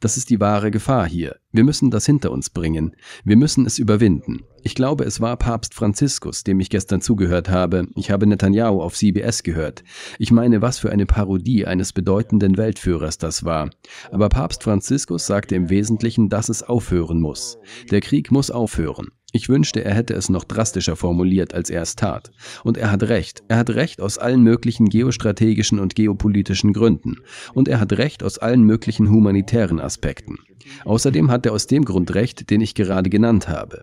Das 0.00 0.16
ist 0.16 0.30
die 0.30 0.40
wahre 0.40 0.70
Gefahr 0.70 1.06
hier. 1.06 1.36
Wir 1.52 1.64
müssen 1.64 1.90
das 1.90 2.06
hinter 2.06 2.30
uns 2.30 2.50
bringen. 2.50 2.94
Wir 3.24 3.36
müssen 3.36 3.66
es 3.66 3.78
überwinden. 3.78 4.44
Ich 4.62 4.74
glaube, 4.74 5.04
es 5.04 5.20
war 5.20 5.36
Papst 5.36 5.74
Franziskus, 5.74 6.44
dem 6.44 6.60
ich 6.60 6.70
gestern 6.70 7.00
zugehört 7.00 7.48
habe. 7.48 7.86
Ich 7.96 8.10
habe 8.10 8.26
Netanyahu 8.26 8.82
auf 8.82 8.94
CBS 8.94 9.42
gehört. 9.42 9.82
Ich 10.18 10.30
meine, 10.30 10.62
was 10.62 10.78
für 10.78 10.90
eine 10.90 11.06
Parodie 11.06 11.66
eines 11.66 11.92
bedeutenden 11.92 12.56
Weltführers 12.56 13.18
das 13.18 13.44
war. 13.44 13.70
Aber 14.10 14.28
Papst 14.28 14.62
Franziskus 14.62 15.26
sagte 15.26 15.54
im 15.54 15.70
Wesentlichen, 15.70 16.28
dass 16.28 16.48
es 16.48 16.62
aufhören 16.62 17.20
muss. 17.20 17.58
Der 17.90 18.00
Krieg 18.00 18.30
muss 18.30 18.50
aufhören. 18.50 19.08
Ich 19.32 19.48
wünschte, 19.48 19.84
er 19.84 19.94
hätte 19.94 20.14
es 20.14 20.28
noch 20.28 20.44
drastischer 20.44 20.96
formuliert, 20.96 21.54
als 21.54 21.70
er 21.70 21.82
es 21.82 21.94
tat. 21.94 22.32
Und 22.64 22.76
er 22.76 22.90
hat 22.90 23.04
recht. 23.04 23.42
Er 23.48 23.58
hat 23.58 23.70
recht 23.70 24.00
aus 24.00 24.18
allen 24.18 24.42
möglichen 24.42 24.88
geostrategischen 24.88 25.78
und 25.78 25.94
geopolitischen 25.94 26.72
Gründen. 26.72 27.18
Und 27.54 27.68
er 27.68 27.80
hat 27.80 27.92
recht 27.92 28.22
aus 28.22 28.38
allen 28.38 28.62
möglichen 28.62 29.08
humanitären 29.10 29.80
Aspekten. 29.80 30.38
Außerdem 30.84 31.30
hat 31.30 31.46
er 31.46 31.52
aus 31.52 31.66
dem 31.66 31.84
Grund 31.84 32.14
recht, 32.14 32.50
den 32.50 32.60
ich 32.60 32.74
gerade 32.74 33.08
genannt 33.08 33.48
habe. 33.48 33.82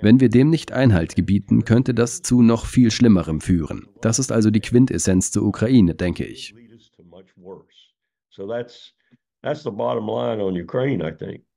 Wenn 0.00 0.20
wir 0.20 0.28
dem 0.28 0.50
nicht 0.50 0.72
Einhalt 0.72 1.14
gebieten, 1.14 1.64
könnte 1.64 1.94
das 1.94 2.22
zu 2.22 2.42
noch 2.42 2.66
viel 2.66 2.90
Schlimmerem 2.90 3.40
führen. 3.40 3.86
Das 4.00 4.18
ist 4.18 4.32
also 4.32 4.50
die 4.50 4.60
Quintessenz 4.60 5.30
zur 5.30 5.44
Ukraine, 5.44 5.94
denke 5.94 6.24
ich. 6.24 6.54
So 8.30 8.46
that's, 8.46 8.94
that's 9.42 9.64
the 9.64 9.70
bottom 9.70 10.06
line 10.06 10.40
on 10.40 10.56
Ukraine, 10.56 11.02
I 11.02 11.12
think. 11.12 11.47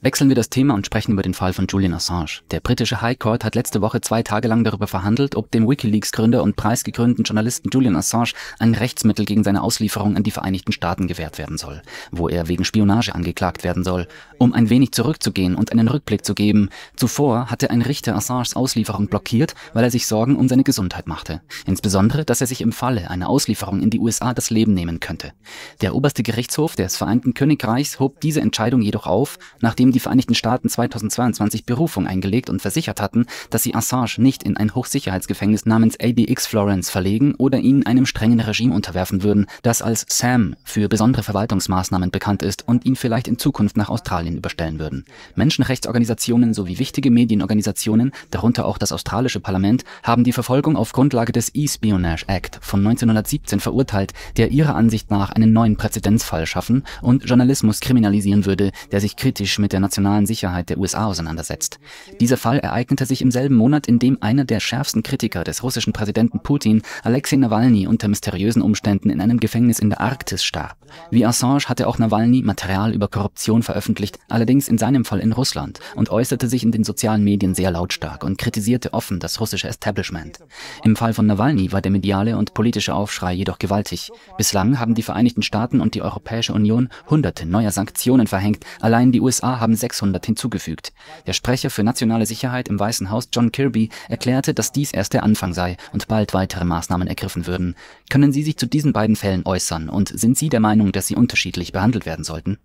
Wechseln 0.00 0.28
wir 0.28 0.36
das 0.36 0.48
Thema 0.48 0.74
und 0.74 0.86
sprechen 0.86 1.10
über 1.10 1.22
den 1.22 1.34
Fall 1.34 1.52
von 1.52 1.66
Julian 1.66 1.92
Assange. 1.92 2.42
Der 2.52 2.60
britische 2.60 3.00
High 3.00 3.18
Court 3.18 3.44
hat 3.44 3.56
letzte 3.56 3.80
Woche 3.80 4.00
zwei 4.00 4.22
Tage 4.22 4.46
lang 4.46 4.62
darüber 4.62 4.86
verhandelt, 4.86 5.34
ob 5.34 5.50
dem 5.50 5.68
Wikileaks-Gründer 5.68 6.44
und 6.44 6.54
preisgekrönten 6.54 7.24
Journalisten 7.24 7.68
Julian 7.72 7.96
Assange 7.96 8.30
ein 8.60 8.76
Rechtsmittel 8.76 9.24
gegen 9.24 9.42
seine 9.42 9.60
Auslieferung 9.60 10.16
an 10.16 10.22
die 10.22 10.30
Vereinigten 10.30 10.70
Staaten 10.70 11.08
gewährt 11.08 11.36
werden 11.36 11.58
soll, 11.58 11.82
wo 12.12 12.28
er 12.28 12.46
wegen 12.46 12.64
Spionage 12.64 13.12
angeklagt 13.12 13.64
werden 13.64 13.82
soll. 13.82 14.06
Um 14.38 14.52
ein 14.52 14.70
wenig 14.70 14.92
zurückzugehen 14.92 15.56
und 15.56 15.72
einen 15.72 15.88
Rückblick 15.88 16.24
zu 16.24 16.32
geben, 16.32 16.68
zuvor 16.94 17.50
hatte 17.50 17.70
ein 17.70 17.82
Richter 17.82 18.14
Assanges 18.14 18.54
Auslieferung 18.54 19.08
blockiert, 19.08 19.54
weil 19.72 19.82
er 19.82 19.90
sich 19.90 20.06
Sorgen 20.06 20.36
um 20.36 20.48
seine 20.48 20.62
Gesundheit 20.62 21.08
machte. 21.08 21.42
Insbesondere, 21.66 22.24
dass 22.24 22.40
er 22.40 22.46
sich 22.46 22.60
im 22.60 22.70
Falle 22.70 23.10
einer 23.10 23.28
Auslieferung 23.28 23.82
in 23.82 23.90
die 23.90 23.98
USA 23.98 24.34
das 24.34 24.50
Leben 24.50 24.74
nehmen 24.74 25.00
könnte. 25.00 25.32
Der 25.80 25.96
oberste 25.96 26.22
Gerichtshof 26.22 26.76
des 26.76 26.96
Vereinten 26.96 27.34
Königreichs 27.34 27.98
hob 27.98 28.20
diese 28.20 28.40
Entscheidung 28.40 28.80
jedoch 28.80 29.06
auf, 29.08 29.40
nachdem 29.60 29.90
die 29.90 30.00
Vereinigten 30.00 30.36
Staaten 30.36 30.68
2022 30.68 31.66
Berufung 31.66 32.06
eingelegt 32.06 32.48
und 32.48 32.62
versichert 32.62 33.00
hatten, 33.00 33.26
dass 33.50 33.64
sie 33.64 33.74
Assange 33.74 34.18
nicht 34.18 34.44
in 34.44 34.56
ein 34.56 34.72
Hochsicherheitsgefängnis 34.74 35.66
namens 35.66 35.98
ABX 36.00 36.46
Florence 36.46 36.90
verlegen 36.90 37.34
oder 37.34 37.58
ihn 37.58 37.86
einem 37.86 38.06
strengen 38.06 38.38
Regime 38.38 38.74
unterwerfen 38.74 39.24
würden, 39.24 39.46
das 39.62 39.82
als 39.82 40.06
SAM 40.08 40.54
für 40.62 40.88
besondere 40.88 41.24
Verwaltungsmaßnahmen 41.24 42.12
bekannt 42.12 42.44
ist 42.44 42.68
und 42.68 42.84
ihn 42.86 42.94
vielleicht 42.94 43.26
in 43.26 43.38
Zukunft 43.38 43.76
nach 43.76 43.88
Australien 43.88 44.27
überstellen 44.36 44.78
würden. 44.78 45.06
Menschenrechtsorganisationen 45.36 46.52
sowie 46.52 46.78
wichtige 46.78 47.10
Medienorganisationen, 47.10 48.12
darunter 48.30 48.66
auch 48.66 48.76
das 48.76 48.92
australische 48.92 49.40
Parlament, 49.40 49.84
haben 50.02 50.24
die 50.24 50.32
Verfolgung 50.32 50.76
auf 50.76 50.92
Grundlage 50.92 51.32
des 51.32 51.54
E-Spionage 51.54 52.28
Act 52.28 52.58
von 52.60 52.80
1917 52.80 53.60
verurteilt, 53.60 54.12
der 54.36 54.50
ihrer 54.50 54.74
Ansicht 54.74 55.10
nach 55.10 55.30
einen 55.30 55.54
neuen 55.54 55.76
Präzedenzfall 55.76 56.44
schaffen 56.44 56.84
und 57.00 57.24
Journalismus 57.24 57.80
kriminalisieren 57.80 58.44
würde, 58.44 58.70
der 58.92 59.00
sich 59.00 59.16
kritisch 59.16 59.58
mit 59.58 59.72
der 59.72 59.78
der 59.78 59.82
nationalen 59.82 60.26
Sicherheit 60.26 60.70
der 60.70 60.78
USA 60.78 61.06
auseinandersetzt. 61.06 61.78
Dieser 62.20 62.36
Fall 62.36 62.58
ereignete 62.58 63.06
sich 63.06 63.22
im 63.22 63.30
selben 63.30 63.54
Monat, 63.54 63.86
in 63.86 64.00
dem 64.00 64.18
einer 64.20 64.44
der 64.44 64.58
schärfsten 64.58 65.04
Kritiker 65.04 65.44
des 65.44 65.62
russischen 65.62 65.92
Präsidenten 65.92 66.40
Putin, 66.40 66.82
Alexei 67.04 67.36
Nawalny, 67.36 67.86
unter 67.86 68.08
mysteriösen 68.08 68.60
Umständen 68.60 69.08
in 69.10 69.20
einem 69.20 69.38
Gefängnis 69.38 69.78
in 69.78 69.90
der 69.90 70.00
Arktis 70.00 70.42
starb. 70.42 70.76
Wie 71.12 71.24
Assange 71.24 71.68
hatte 71.68 71.86
auch 71.86 71.98
Nawalny 71.98 72.42
Material 72.42 72.92
über 72.92 73.06
Korruption 73.06 73.62
veröffentlicht, 73.62 74.17
allerdings 74.28 74.66
in 74.66 74.78
seinem 74.78 75.04
Fall 75.04 75.20
in 75.20 75.32
Russland, 75.32 75.78
und 75.94 76.10
äußerte 76.10 76.48
sich 76.48 76.64
in 76.64 76.72
den 76.72 76.82
sozialen 76.82 77.22
Medien 77.22 77.54
sehr 77.54 77.70
lautstark 77.70 78.24
und 78.24 78.38
kritisierte 78.38 78.92
offen 78.92 79.20
das 79.20 79.40
russische 79.40 79.68
Establishment. 79.68 80.40
Im 80.82 80.96
Fall 80.96 81.14
von 81.14 81.26
Nawalny 81.26 81.70
war 81.70 81.82
der 81.82 81.92
mediale 81.92 82.36
und 82.36 82.52
politische 82.52 82.94
Aufschrei 82.94 83.32
jedoch 83.32 83.60
gewaltig. 83.60 84.10
Bislang 84.36 84.80
haben 84.80 84.96
die 84.96 85.02
Vereinigten 85.02 85.42
Staaten 85.42 85.80
und 85.80 85.94
die 85.94 86.02
Europäische 86.02 86.52
Union 86.52 86.88
hunderte 87.08 87.46
neuer 87.46 87.70
Sanktionen 87.70 88.26
verhängt, 88.26 88.64
allein 88.80 89.12
die 89.12 89.20
USA 89.20 89.60
haben 89.60 89.68
haben 89.68 89.76
600 89.76 90.24
hinzugefügt. 90.24 90.92
Der 91.26 91.34
Sprecher 91.34 91.68
für 91.68 91.84
nationale 91.84 92.24
Sicherheit 92.24 92.68
im 92.68 92.80
Weißen 92.80 93.10
Haus, 93.10 93.28
John 93.30 93.52
Kirby, 93.52 93.90
erklärte, 94.08 94.54
dass 94.54 94.72
dies 94.72 94.92
erst 94.92 95.12
der 95.12 95.24
Anfang 95.24 95.52
sei 95.52 95.76
und 95.92 96.08
bald 96.08 96.32
weitere 96.32 96.64
Maßnahmen 96.64 97.06
ergriffen 97.06 97.46
würden. 97.46 97.74
Können 98.08 98.32
Sie 98.32 98.42
sich 98.42 98.56
zu 98.56 98.66
diesen 98.66 98.94
beiden 98.94 99.16
Fällen 99.16 99.44
äußern 99.44 99.90
und 99.90 100.08
sind 100.08 100.38
Sie 100.38 100.48
der 100.48 100.60
Meinung, 100.60 100.92
dass 100.92 101.06
sie 101.06 101.16
unterschiedlich 101.16 101.72
behandelt 101.72 102.06
werden 102.06 102.24
sollten? 102.24 102.58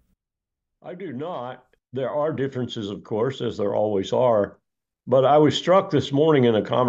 I 0.85 0.95
do 0.95 1.13
not. 1.13 1.63
There 1.93 2.09
are 2.09 2.33
differences, 2.33 2.89
of 2.89 3.03
course, 3.03 3.41
as 3.41 3.55
there 3.55 3.73
always 3.73 4.11
are. 4.11 4.57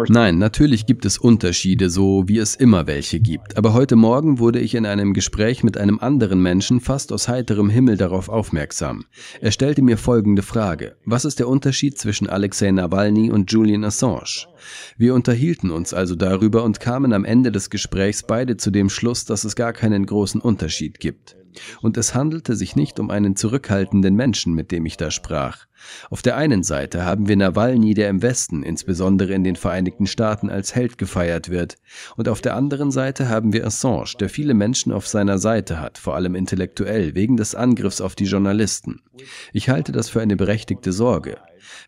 Nein, 0.07 0.37
natürlich 0.37 0.85
gibt 0.85 1.05
es 1.05 1.17
Unterschiede, 1.17 1.89
so 1.89 2.23
wie 2.27 2.37
es 2.37 2.55
immer 2.55 2.87
welche 2.87 3.19
gibt. 3.19 3.57
Aber 3.57 3.73
heute 3.73 3.97
Morgen 3.97 4.39
wurde 4.39 4.59
ich 4.59 4.75
in 4.75 4.85
einem 4.85 5.13
Gespräch 5.13 5.65
mit 5.65 5.77
einem 5.77 5.99
anderen 5.99 6.41
Menschen 6.41 6.79
fast 6.79 7.11
aus 7.11 7.27
heiterem 7.27 7.69
Himmel 7.69 7.97
darauf 7.97 8.29
aufmerksam. 8.29 9.03
Er 9.41 9.51
stellte 9.51 9.81
mir 9.81 9.97
folgende 9.97 10.43
Frage. 10.43 10.95
Was 11.05 11.25
ist 11.25 11.39
der 11.39 11.49
Unterschied 11.49 11.97
zwischen 11.97 12.29
Alexei 12.29 12.71
Nawalny 12.71 13.31
und 13.31 13.51
Julian 13.51 13.83
Assange? 13.83 14.47
Wir 14.97 15.13
unterhielten 15.13 15.71
uns 15.71 15.93
also 15.93 16.15
darüber 16.15 16.63
und 16.63 16.79
kamen 16.79 17.11
am 17.11 17.25
Ende 17.25 17.51
des 17.51 17.69
Gesprächs 17.69 18.23
beide 18.23 18.55
zu 18.55 18.71
dem 18.71 18.89
Schluss, 18.89 19.25
dass 19.25 19.43
es 19.43 19.57
gar 19.57 19.73
keinen 19.73 20.05
großen 20.05 20.39
Unterschied 20.39 20.99
gibt. 21.01 21.35
Und 21.81 21.97
es 21.97 22.13
handelte 22.13 22.55
sich 22.55 22.75
nicht 22.75 22.99
um 22.99 23.09
einen 23.09 23.35
zurückhaltenden 23.35 24.15
Menschen, 24.15 24.53
mit 24.53 24.71
dem 24.71 24.85
ich 24.85 24.97
da 24.97 25.11
sprach. 25.11 25.65
Auf 26.09 26.21
der 26.21 26.37
einen 26.37 26.63
Seite 26.63 27.05
haben 27.05 27.27
wir 27.27 27.35
Nawalny, 27.35 27.93
der 27.93 28.09
im 28.09 28.21
Westen, 28.21 28.63
insbesondere 28.63 29.33
in 29.33 29.43
den 29.43 29.55
Vereinigten 29.55 30.07
Staaten, 30.07 30.49
als 30.49 30.75
Held 30.75 30.97
gefeiert 30.97 31.49
wird, 31.49 31.75
und 32.15 32.29
auf 32.29 32.41
der 32.41 32.55
anderen 32.55 32.91
Seite 32.91 33.29
haben 33.29 33.53
wir 33.53 33.65
Assange, 33.65 34.15
der 34.19 34.29
viele 34.29 34.53
Menschen 34.53 34.91
auf 34.91 35.07
seiner 35.07 35.37
Seite 35.37 35.79
hat, 35.79 35.97
vor 35.97 36.15
allem 36.15 36.35
intellektuell, 36.35 37.15
wegen 37.15 37.37
des 37.37 37.55
Angriffs 37.55 38.01
auf 38.01 38.15
die 38.15 38.25
Journalisten. 38.25 39.01
Ich 39.53 39.69
halte 39.69 39.91
das 39.91 40.09
für 40.09 40.21
eine 40.21 40.35
berechtigte 40.35 40.91
Sorge. 40.91 41.37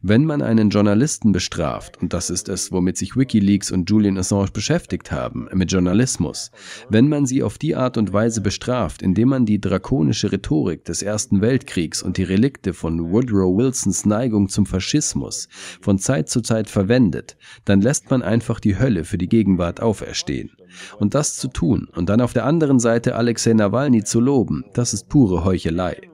Wenn 0.02 0.26
man 0.26 0.42
einen 0.42 0.70
Journalisten 0.70 1.32
bestraft, 1.32 1.98
und 2.02 2.14
das 2.14 2.30
ist 2.30 2.50
es, 2.50 2.72
womit 2.72 2.98
sich 2.98 3.16
Wikileaks 3.16 3.72
und 3.72 3.90
Julian 3.90 4.18
Assange 4.18 4.52
beschäftigt 4.52 5.12
haben, 5.12 5.48
mit 5.54 5.72
Journalismus, 5.72 6.52
wenn 6.90 7.10
man 7.10 7.26
sie 7.26 7.44
auf 7.44 7.58
die 7.58 7.76
Art 7.76 7.98
und 7.98 8.14
Weise 8.14 8.42
bestraft, 8.42 9.02
indem 9.02 9.30
man 9.30 9.46
die 9.46 9.60
drakonische 9.60 10.32
Rhetorik 10.32 10.86
des 10.86 11.02
Ersten 11.02 11.42
Weltkriegs 11.42 12.02
und 12.04 12.18
die 12.18 12.24
Relikte 12.24 12.74
von 12.74 13.12
Woodrow 13.12 13.58
Wilsons 13.58 14.06
Neigung 14.06 14.50
zum 14.50 14.66
Faschismus 14.66 15.48
von 15.82 16.00
Zeit 16.00 16.30
zu 16.30 16.42
Zeit 16.42 16.70
verwendet, 16.70 17.38
dann 17.66 17.82
lässt 17.82 18.10
man 18.10 18.22
einfach 18.22 18.60
die 18.60 18.78
Hölle 18.78 19.04
für 19.04 19.18
die 19.18 19.30
Gegenwart 19.30 19.82
auferstehen. 19.82 20.52
Und 21.00 21.16
das 21.16 21.36
zu 21.36 21.48
tun 21.48 21.88
und 21.96 22.10
dann 22.10 22.22
auf 22.22 22.34
der 22.34 22.46
anderen 22.46 22.80
Seite 22.80 23.16
Alexei 23.16 23.54
Nawalny 23.54 24.04
zu 24.04 24.20
loben, 24.20 24.66
das 24.74 24.94
ist 24.94 25.10
pure 25.10 25.44
Heuchelei. 25.44 26.10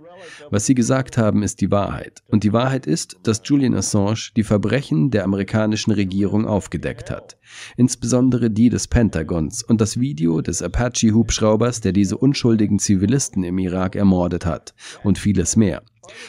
Was 0.50 0.66
Sie 0.66 0.76
gesagt 0.76 1.18
haben, 1.18 1.44
ist 1.44 1.62
die 1.62 1.72
Wahrheit. 1.72 2.24
Und 2.28 2.44
die 2.44 2.54
Wahrheit 2.54 2.86
ist, 2.86 3.18
dass 3.24 3.42
Julian 3.44 3.76
Assange 3.76 4.32
die 4.36 4.44
Verbrechen 4.44 5.12
der 5.12 5.24
amerikanischen 5.24 5.92
Regierung 5.92 6.46
aufgedeckt 6.46 7.12
hat. 7.12 7.38
Insbesondere 7.78 8.50
die 8.50 8.70
des 8.70 8.88
Pentagons 8.88 9.64
und 9.64 9.82
das 9.82 10.00
Video 10.00 10.42
des 10.42 10.62
Apache-Hubschraubers, 10.62 11.82
der 11.82 11.94
diese 11.94 12.18
unschuldigen 12.18 12.80
Zivilisten 12.80 13.44
im 13.44 13.58
Irak 13.60 13.96
ermordet 13.96 14.46
hat. 14.46 14.74
Und 15.04 15.18
vieles 15.18 15.56
mehr. 15.56 15.84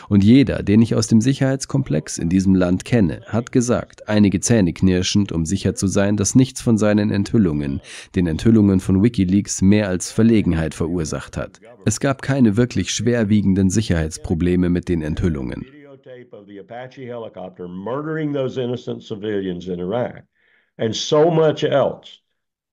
Und 0.08 0.24
jeder, 0.24 0.62
den 0.62 0.82
ich 0.82 0.94
aus 0.94 1.06
dem 1.06 1.20
Sicherheitskomplex 1.20 2.18
in 2.18 2.28
diesem 2.28 2.54
Land 2.54 2.84
kenne, 2.84 3.22
hat 3.26 3.52
gesagt, 3.52 4.08
einige 4.08 4.40
Zähne 4.40 4.72
knirschend, 4.72 5.32
um 5.32 5.44
sicher 5.44 5.74
zu 5.74 5.86
sein, 5.86 6.16
dass 6.16 6.34
nichts 6.34 6.60
von 6.60 6.78
seinen 6.78 7.10
Enthüllungen, 7.10 7.80
den 8.14 8.26
Enthüllungen 8.26 8.80
von 8.80 9.02
Wikileaks, 9.02 9.62
mehr 9.62 9.88
als 9.88 10.10
Verlegenheit 10.12 10.74
verursacht 10.74 11.36
hat. 11.36 11.60
Es 11.84 12.00
gab 12.00 12.22
keine 12.22 12.56
wirklich 12.56 12.90
schwerwiegenden 12.90 13.70
Sicherheitsprobleme 13.70 14.68
mit 14.68 14.88
den 14.88 15.02
Enthüllungen. 15.02 15.64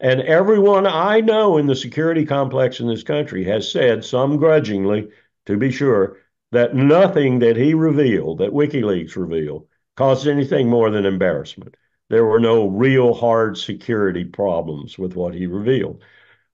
And 0.03 0.19
everyone 0.21 0.87
I 0.87 1.21
know 1.21 1.57
in 1.59 1.67
the 1.67 1.75
security 1.75 2.25
complex 2.25 2.79
in 2.79 2.87
this 2.87 3.03
country 3.03 3.43
has 3.43 3.71
said, 3.71 4.03
some 4.03 4.37
grudgingly, 4.37 5.09
to 5.45 5.57
be 5.57 5.71
sure, 5.71 6.17
that 6.51 6.75
nothing 6.75 7.39
that 7.39 7.55
he 7.55 7.73
revealed, 7.73 8.39
that 8.39 8.51
WikiLeaks 8.51 9.15
revealed, 9.15 9.67
caused 9.95 10.27
anything 10.27 10.69
more 10.69 10.89
than 10.89 11.05
embarrassment. 11.05 11.75
There 12.09 12.25
were 12.25 12.39
no 12.39 12.67
real 12.67 13.13
hard 13.13 13.57
security 13.57 14.25
problems 14.25 14.97
with 14.97 15.15
what 15.15 15.33
he 15.33 15.45
revealed. 15.47 16.03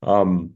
Um, 0.03 0.53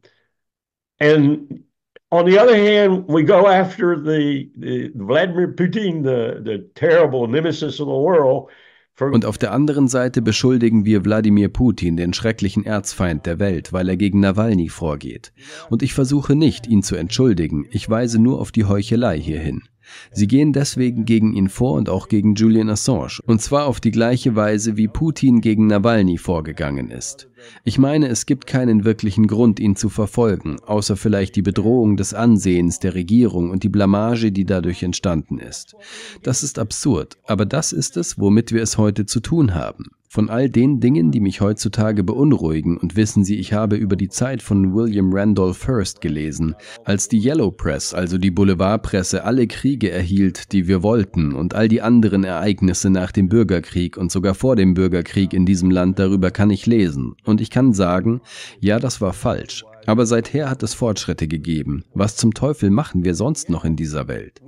and 1.00 1.64
on 2.12 2.26
the 2.26 2.38
other 2.38 2.56
hand, 2.56 3.08
we 3.08 3.24
go 3.24 3.48
after 3.48 4.00
the, 4.00 4.52
the 4.56 4.92
Vladimir 4.94 5.54
Putin, 5.54 6.04
the, 6.04 6.42
the 6.42 6.70
terrible 6.76 7.28
nemesis 7.28 7.80
of 7.80 7.88
the 7.88 7.94
world, 7.94 8.52
Und 9.00 9.26
auf 9.26 9.38
der 9.38 9.52
anderen 9.52 9.88
Seite 9.88 10.22
beschuldigen 10.22 10.86
wir 10.86 11.04
Wladimir 11.04 11.50
Putin, 11.50 11.98
den 11.98 12.14
schrecklichen 12.14 12.66
Erzfeind 12.66 13.26
der 13.26 13.40
Welt, 13.40 13.74
weil 13.74 13.90
er 13.90 13.98
gegen 13.98 14.20
Nawalny 14.20 14.70
vorgeht. 14.70 15.34
Und 15.70 15.82
ich 15.82 15.94
versuche 15.94 16.36
nicht, 16.36 16.68
ihn 16.68 16.84
zu 16.84 16.96
entschuldigen, 16.96 17.66
ich 17.72 17.90
weise 17.90 18.20
nur 18.20 18.40
auf 18.40 18.52
die 18.52 18.66
Heuchelei 18.66 19.20
hierhin. 19.20 19.64
Sie 20.12 20.28
gehen 20.28 20.54
deswegen 20.54 21.06
gegen 21.06 21.34
ihn 21.34 21.50
vor 21.50 21.74
und 21.74 21.90
auch 21.90 22.08
gegen 22.08 22.36
Julian 22.36 22.70
Assange, 22.70 23.20
und 23.26 23.42
zwar 23.42 23.66
auf 23.66 23.80
die 23.80 23.92
gleiche 23.92 24.36
Weise, 24.36 24.78
wie 24.78 24.88
Putin 24.88 25.42
gegen 25.42 25.68
Nawalny 25.68 26.18
vorgegangen 26.18 26.92
ist. 26.92 27.31
Ich 27.64 27.78
meine, 27.78 28.08
es 28.08 28.26
gibt 28.26 28.48
keinen 28.48 28.86
wirklichen 28.86 29.28
Grund, 29.28 29.60
ihn 29.60 29.76
zu 29.76 29.90
verfolgen, 29.90 30.60
außer 30.66 30.98
vielleicht 30.98 31.36
die 31.36 31.42
Bedrohung 31.42 31.98
des 31.98 32.14
Ansehens 32.14 32.80
der 32.80 32.96
Regierung 32.96 33.50
und 33.50 33.64
die 33.64 33.70
Blamage, 33.70 34.32
die 34.32 34.46
dadurch 34.46 34.84
entstanden 34.84 35.40
ist. 35.40 35.76
Das 36.24 36.44
ist 36.44 36.60
absurd, 36.60 37.18
aber 37.26 37.46
das 37.46 37.74
ist 37.74 37.98
es, 37.98 38.20
womit 38.20 38.52
wir 38.52 38.62
es 38.62 38.78
heute 38.78 39.06
zu 39.06 39.20
tun 39.20 39.54
haben. 39.54 39.92
Von 40.14 40.30
all 40.30 40.50
den 40.50 40.82
Dingen, 40.82 41.12
die 41.12 41.22
mich 41.22 41.40
heutzutage 41.40 42.04
beunruhigen, 42.04 42.76
und 42.78 42.98
wissen 42.98 43.24
Sie, 43.24 43.38
ich 43.38 43.54
habe 43.54 43.78
über 43.78 43.96
die 43.96 44.10
Zeit 44.10 44.42
von 44.42 44.74
William 44.74 45.14
Randolph 45.14 45.66
Hearst 45.66 46.02
gelesen, 46.02 46.54
als 46.84 47.08
die 47.08 47.26
Yellow 47.26 47.50
Press, 47.50 47.94
also 47.94 48.18
die 48.18 48.30
Boulevardpresse, 48.30 49.24
alle 49.24 49.48
Kriege 49.48 49.90
erhielt, 49.90 50.52
die 50.52 50.68
wir 50.68 50.84
wollten, 50.84 51.34
und 51.34 51.54
all 51.54 51.70
die 51.70 51.82
anderen 51.82 52.26
Ereignisse 52.26 52.90
nach 52.90 53.14
dem 53.14 53.30
Bürgerkrieg 53.30 53.96
und 53.96 54.12
sogar 54.12 54.36
vor 54.36 54.58
dem 54.58 54.74
Bürgerkrieg 54.74 55.32
in 55.32 55.46
diesem 55.46 55.72
Land, 55.72 55.98
darüber 55.98 56.30
kann 56.30 56.50
ich 56.50 56.66
lesen. 56.66 57.16
Und 57.24 57.31
ich 57.40 57.50
kann 57.50 57.74
sagen, 57.74 58.22
ja, 58.60 58.80
das 58.80 59.00
war 59.00 59.14
falsch. 59.14 59.64
Aber 59.86 60.06
seither 60.06 60.50
hat 60.50 60.62
es 60.64 60.74
Fortschritte 60.74 61.28
gegeben. 61.28 61.84
Was 61.94 62.16
zum 62.16 62.34
Teufel 62.34 62.70
machen 62.70 63.04
wir 63.04 63.16
sonst 63.16 63.50
noch 63.50 63.64
in 63.64 63.76
dieser 63.76 64.08
Welt? 64.08 64.42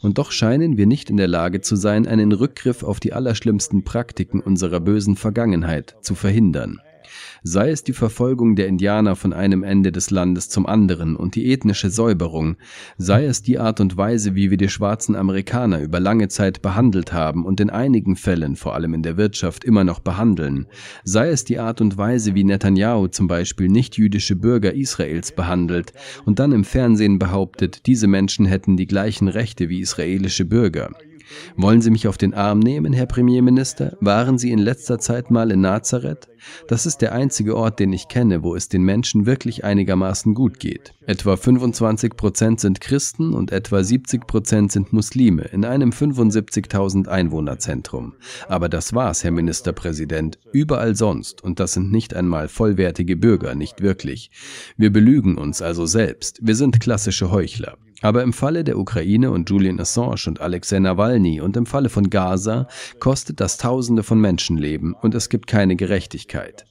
Und 0.00 0.18
doch 0.18 0.32
scheinen 0.32 0.76
wir 0.76 0.86
nicht 0.86 1.10
in 1.10 1.16
der 1.16 1.28
Lage 1.28 1.60
zu 1.60 1.76
sein, 1.76 2.06
einen 2.06 2.32
Rückgriff 2.32 2.82
auf 2.82 2.98
die 2.98 3.12
allerschlimmsten 3.12 3.84
Praktiken 3.84 4.40
unserer 4.40 4.80
bösen 4.80 5.16
Vergangenheit 5.16 5.96
zu 6.00 6.14
verhindern 6.14 6.80
sei 7.42 7.70
es 7.70 7.84
die 7.84 7.92
Verfolgung 7.92 8.56
der 8.56 8.68
Indianer 8.68 9.16
von 9.16 9.32
einem 9.32 9.62
Ende 9.62 9.92
des 9.92 10.10
Landes 10.10 10.48
zum 10.48 10.66
anderen 10.66 11.16
und 11.16 11.34
die 11.34 11.52
ethnische 11.52 11.90
Säuberung, 11.90 12.56
sei 12.98 13.24
es 13.24 13.42
die 13.42 13.58
Art 13.58 13.80
und 13.80 13.96
Weise, 13.96 14.34
wie 14.34 14.50
wir 14.50 14.56
die 14.56 14.68
schwarzen 14.68 15.16
Amerikaner 15.16 15.80
über 15.80 16.00
lange 16.00 16.28
Zeit 16.28 16.62
behandelt 16.62 17.12
haben 17.12 17.44
und 17.44 17.60
in 17.60 17.70
einigen 17.70 18.16
Fällen, 18.16 18.56
vor 18.56 18.74
allem 18.74 18.94
in 18.94 19.02
der 19.02 19.16
Wirtschaft, 19.16 19.64
immer 19.64 19.84
noch 19.84 20.00
behandeln, 20.00 20.66
sei 21.04 21.28
es 21.28 21.44
die 21.44 21.58
Art 21.58 21.80
und 21.80 21.96
Weise, 21.96 22.34
wie 22.34 22.44
Netanyahu 22.44 23.08
zum 23.08 23.28
Beispiel 23.28 23.68
nicht-jüdische 23.68 24.36
Bürger 24.36 24.74
Israels 24.74 25.32
behandelt 25.32 25.92
und 26.24 26.38
dann 26.38 26.52
im 26.52 26.64
Fernsehen 26.64 27.18
behauptet, 27.18 27.86
diese 27.86 28.06
Menschen 28.06 28.46
hätten 28.46 28.76
die 28.76 28.86
gleichen 28.86 29.28
Rechte 29.28 29.68
wie 29.68 29.80
israelische 29.80 30.44
Bürger. 30.44 30.90
Wollen 31.56 31.82
Sie 31.82 31.90
mich 31.90 32.08
auf 32.08 32.18
den 32.18 32.34
Arm 32.34 32.58
nehmen, 32.58 32.92
Herr 32.92 33.06
Premierminister? 33.06 33.96
Waren 34.00 34.38
Sie 34.38 34.50
in 34.50 34.58
letzter 34.58 34.98
Zeit 34.98 35.30
mal 35.30 35.50
in 35.50 35.60
Nazareth? 35.60 36.28
Das 36.68 36.86
ist 36.86 37.02
der 37.02 37.12
einzige 37.12 37.56
Ort, 37.56 37.78
den 37.78 37.92
ich 37.92 38.08
kenne, 38.08 38.42
wo 38.42 38.54
es 38.54 38.68
den 38.68 38.82
Menschen 38.82 39.26
wirklich 39.26 39.64
einigermaßen 39.64 40.34
gut 40.34 40.58
geht. 40.58 40.92
Etwa 41.06 41.36
25 41.36 42.16
Prozent 42.16 42.60
sind 42.60 42.80
Christen 42.80 43.32
und 43.34 43.52
etwa 43.52 43.82
70 43.82 44.26
Prozent 44.26 44.72
sind 44.72 44.92
Muslime 44.92 45.42
in 45.44 45.64
einem 45.64 45.90
75.000 45.90 47.08
Einwohnerzentrum. 47.08 48.14
Aber 48.48 48.68
das 48.68 48.94
war's, 48.94 49.24
Herr 49.24 49.30
Ministerpräsident. 49.30 50.38
Überall 50.52 50.96
sonst, 50.96 51.42
und 51.42 51.60
das 51.60 51.74
sind 51.74 51.92
nicht 51.92 52.14
einmal 52.14 52.48
vollwertige 52.48 53.16
Bürger, 53.16 53.54
nicht 53.54 53.80
wirklich. 53.80 54.30
Wir 54.76 54.92
belügen 54.92 55.38
uns 55.38 55.62
also 55.62 55.86
selbst. 55.86 56.38
Wir 56.42 56.54
sind 56.54 56.80
klassische 56.80 57.30
Heuchler. 57.30 57.76
Aber 58.02 58.22
im 58.22 58.32
Falle 58.32 58.64
der 58.64 58.78
Ukraine 58.78 59.30
und 59.30 59.48
Julian 59.48 59.80
Assange 59.80 60.24
und 60.26 60.40
Alexei 60.40 60.78
Nawalny 60.80 61.40
und 61.40 61.56
im 61.56 61.66
Falle 61.66 61.88
von 61.88 62.10
Gaza 62.10 62.66
kostet 62.98 63.40
das 63.40 63.56
Tausende 63.56 64.02
von 64.02 64.20
Menschenleben 64.20 64.94
und 64.94 65.14
es 65.14 65.28
gibt 65.28 65.46
keine 65.46 65.76
Gerechtigkeit. 65.76 66.66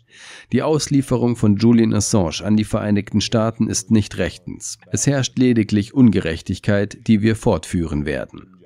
Die 0.51 0.61
Auslieferung 0.61 1.37
von 1.37 1.55
Julian 1.55 1.93
Assange 1.93 2.43
an 2.43 2.57
die 2.57 2.65
Vereinigten 2.65 3.21
Staaten 3.21 3.67
ist 3.67 3.91
nicht 3.91 4.17
rechtens. 4.17 4.77
Es 4.91 5.07
herrscht 5.07 5.39
lediglich 5.39 5.93
Ungerechtigkeit, 5.93 7.07
die 7.07 7.21
wir 7.21 7.35
fortführen 7.37 8.05
werden. 8.05 8.57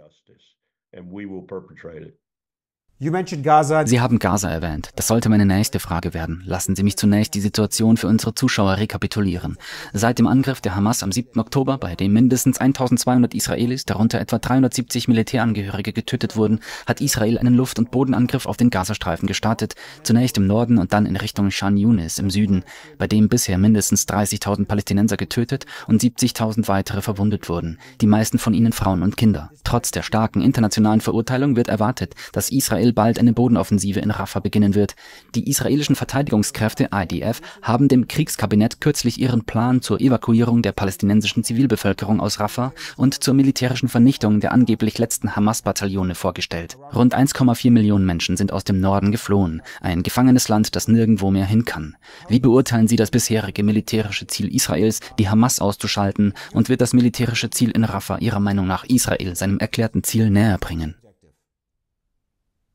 Sie 3.89 3.99
haben 3.99 4.19
Gaza 4.19 4.49
erwähnt. 4.49 4.91
Das 4.95 5.07
sollte 5.07 5.27
meine 5.27 5.45
nächste 5.45 5.81
Frage 5.81 6.13
werden. 6.13 6.41
Lassen 6.45 6.77
Sie 6.77 6.83
mich 6.83 6.95
zunächst 6.95 7.33
die 7.33 7.41
Situation 7.41 7.97
für 7.97 8.07
unsere 8.07 8.33
Zuschauer 8.33 8.77
rekapitulieren. 8.77 9.57
Seit 9.91 10.17
dem 10.17 10.27
Angriff 10.27 10.61
der 10.61 10.77
Hamas 10.77 11.03
am 11.03 11.11
7. 11.11 11.37
Oktober, 11.37 11.77
bei 11.77 11.95
dem 11.95 12.13
mindestens 12.13 12.57
1200 12.57 13.33
Israelis, 13.33 13.83
darunter 13.83 14.21
etwa 14.21 14.39
370 14.39 15.09
Militärangehörige 15.09 15.91
getötet 15.91 16.37
wurden, 16.37 16.61
hat 16.87 17.01
Israel 17.01 17.37
einen 17.37 17.55
Luft- 17.55 17.79
und 17.79 17.91
Bodenangriff 17.91 18.45
auf 18.45 18.55
den 18.55 18.69
Gazastreifen 18.69 19.27
gestartet, 19.27 19.75
zunächst 20.03 20.37
im 20.37 20.47
Norden 20.47 20.77
und 20.77 20.93
dann 20.93 21.05
in 21.05 21.17
Richtung 21.17 21.51
Shan 21.51 21.75
Yunis 21.75 22.17
im 22.17 22.29
Süden, 22.29 22.63
bei 22.97 23.07
dem 23.07 23.27
bisher 23.27 23.57
mindestens 23.57 24.07
30.000 24.07 24.67
Palästinenser 24.67 25.17
getötet 25.17 25.65
und 25.87 26.01
70.000 26.01 26.69
weitere 26.69 27.01
verwundet 27.01 27.49
wurden, 27.49 27.77
die 27.99 28.07
meisten 28.07 28.39
von 28.39 28.53
ihnen 28.53 28.71
Frauen 28.71 29.03
und 29.03 29.17
Kinder. 29.17 29.51
Trotz 29.65 29.91
der 29.91 30.03
starken 30.03 30.41
internationalen 30.41 31.01
Verurteilung 31.01 31.57
wird 31.57 31.67
erwartet, 31.67 32.15
dass 32.31 32.53
Israel 32.53 32.84
Israel 32.85 32.93
bald 32.93 33.19
eine 33.19 33.33
Bodenoffensive 33.33 33.99
in 33.99 34.11
Rafah 34.11 34.39
beginnen 34.39 34.75
wird. 34.75 34.95
Die 35.33 35.49
israelischen 35.49 35.95
Verteidigungskräfte 35.95 36.89
IDF 36.93 37.41
haben 37.61 37.87
dem 37.87 38.07
Kriegskabinett 38.07 38.79
kürzlich 38.79 39.19
ihren 39.19 39.43
Plan 39.43 39.81
zur 39.81 39.99
Evakuierung 39.99 40.61
der 40.61 40.71
palästinensischen 40.71 41.43
Zivilbevölkerung 41.43 42.19
aus 42.19 42.39
Rafah 42.39 42.73
und 42.95 43.23
zur 43.23 43.33
militärischen 43.33 43.89
Vernichtung 43.89 44.39
der 44.39 44.51
angeblich 44.51 44.99
letzten 44.99 45.35
Hamas-Bataillone 45.35 46.13
vorgestellt. 46.13 46.77
Rund 46.93 47.15
1,4 47.15 47.71
Millionen 47.71 48.05
Menschen 48.05 48.37
sind 48.37 48.51
aus 48.53 48.63
dem 48.63 48.79
Norden 48.79 49.11
geflohen, 49.11 49.61
ein 49.81 50.03
gefangenes 50.03 50.47
Land, 50.47 50.75
das 50.75 50.87
nirgendwo 50.87 51.31
mehr 51.31 51.45
hin 51.45 51.65
kann. 51.65 51.95
Wie 52.29 52.39
beurteilen 52.39 52.87
Sie 52.87 52.97
das 52.97 53.09
bisherige 53.09 53.63
militärische 53.63 54.27
Ziel 54.27 54.53
Israels, 54.53 54.99
die 55.17 55.29
Hamas 55.29 55.59
auszuschalten, 55.59 56.33
und 56.53 56.69
wird 56.69 56.81
das 56.81 56.93
militärische 56.93 57.49
Ziel 57.49 57.71
in 57.71 57.83
Rafah 57.83 58.19
Ihrer 58.19 58.39
Meinung 58.39 58.67
nach 58.67 58.83
Israel 58.83 59.35
seinem 59.35 59.57
erklärten 59.59 60.03
Ziel 60.03 60.29
näher 60.29 60.57
bringen? 60.59 60.95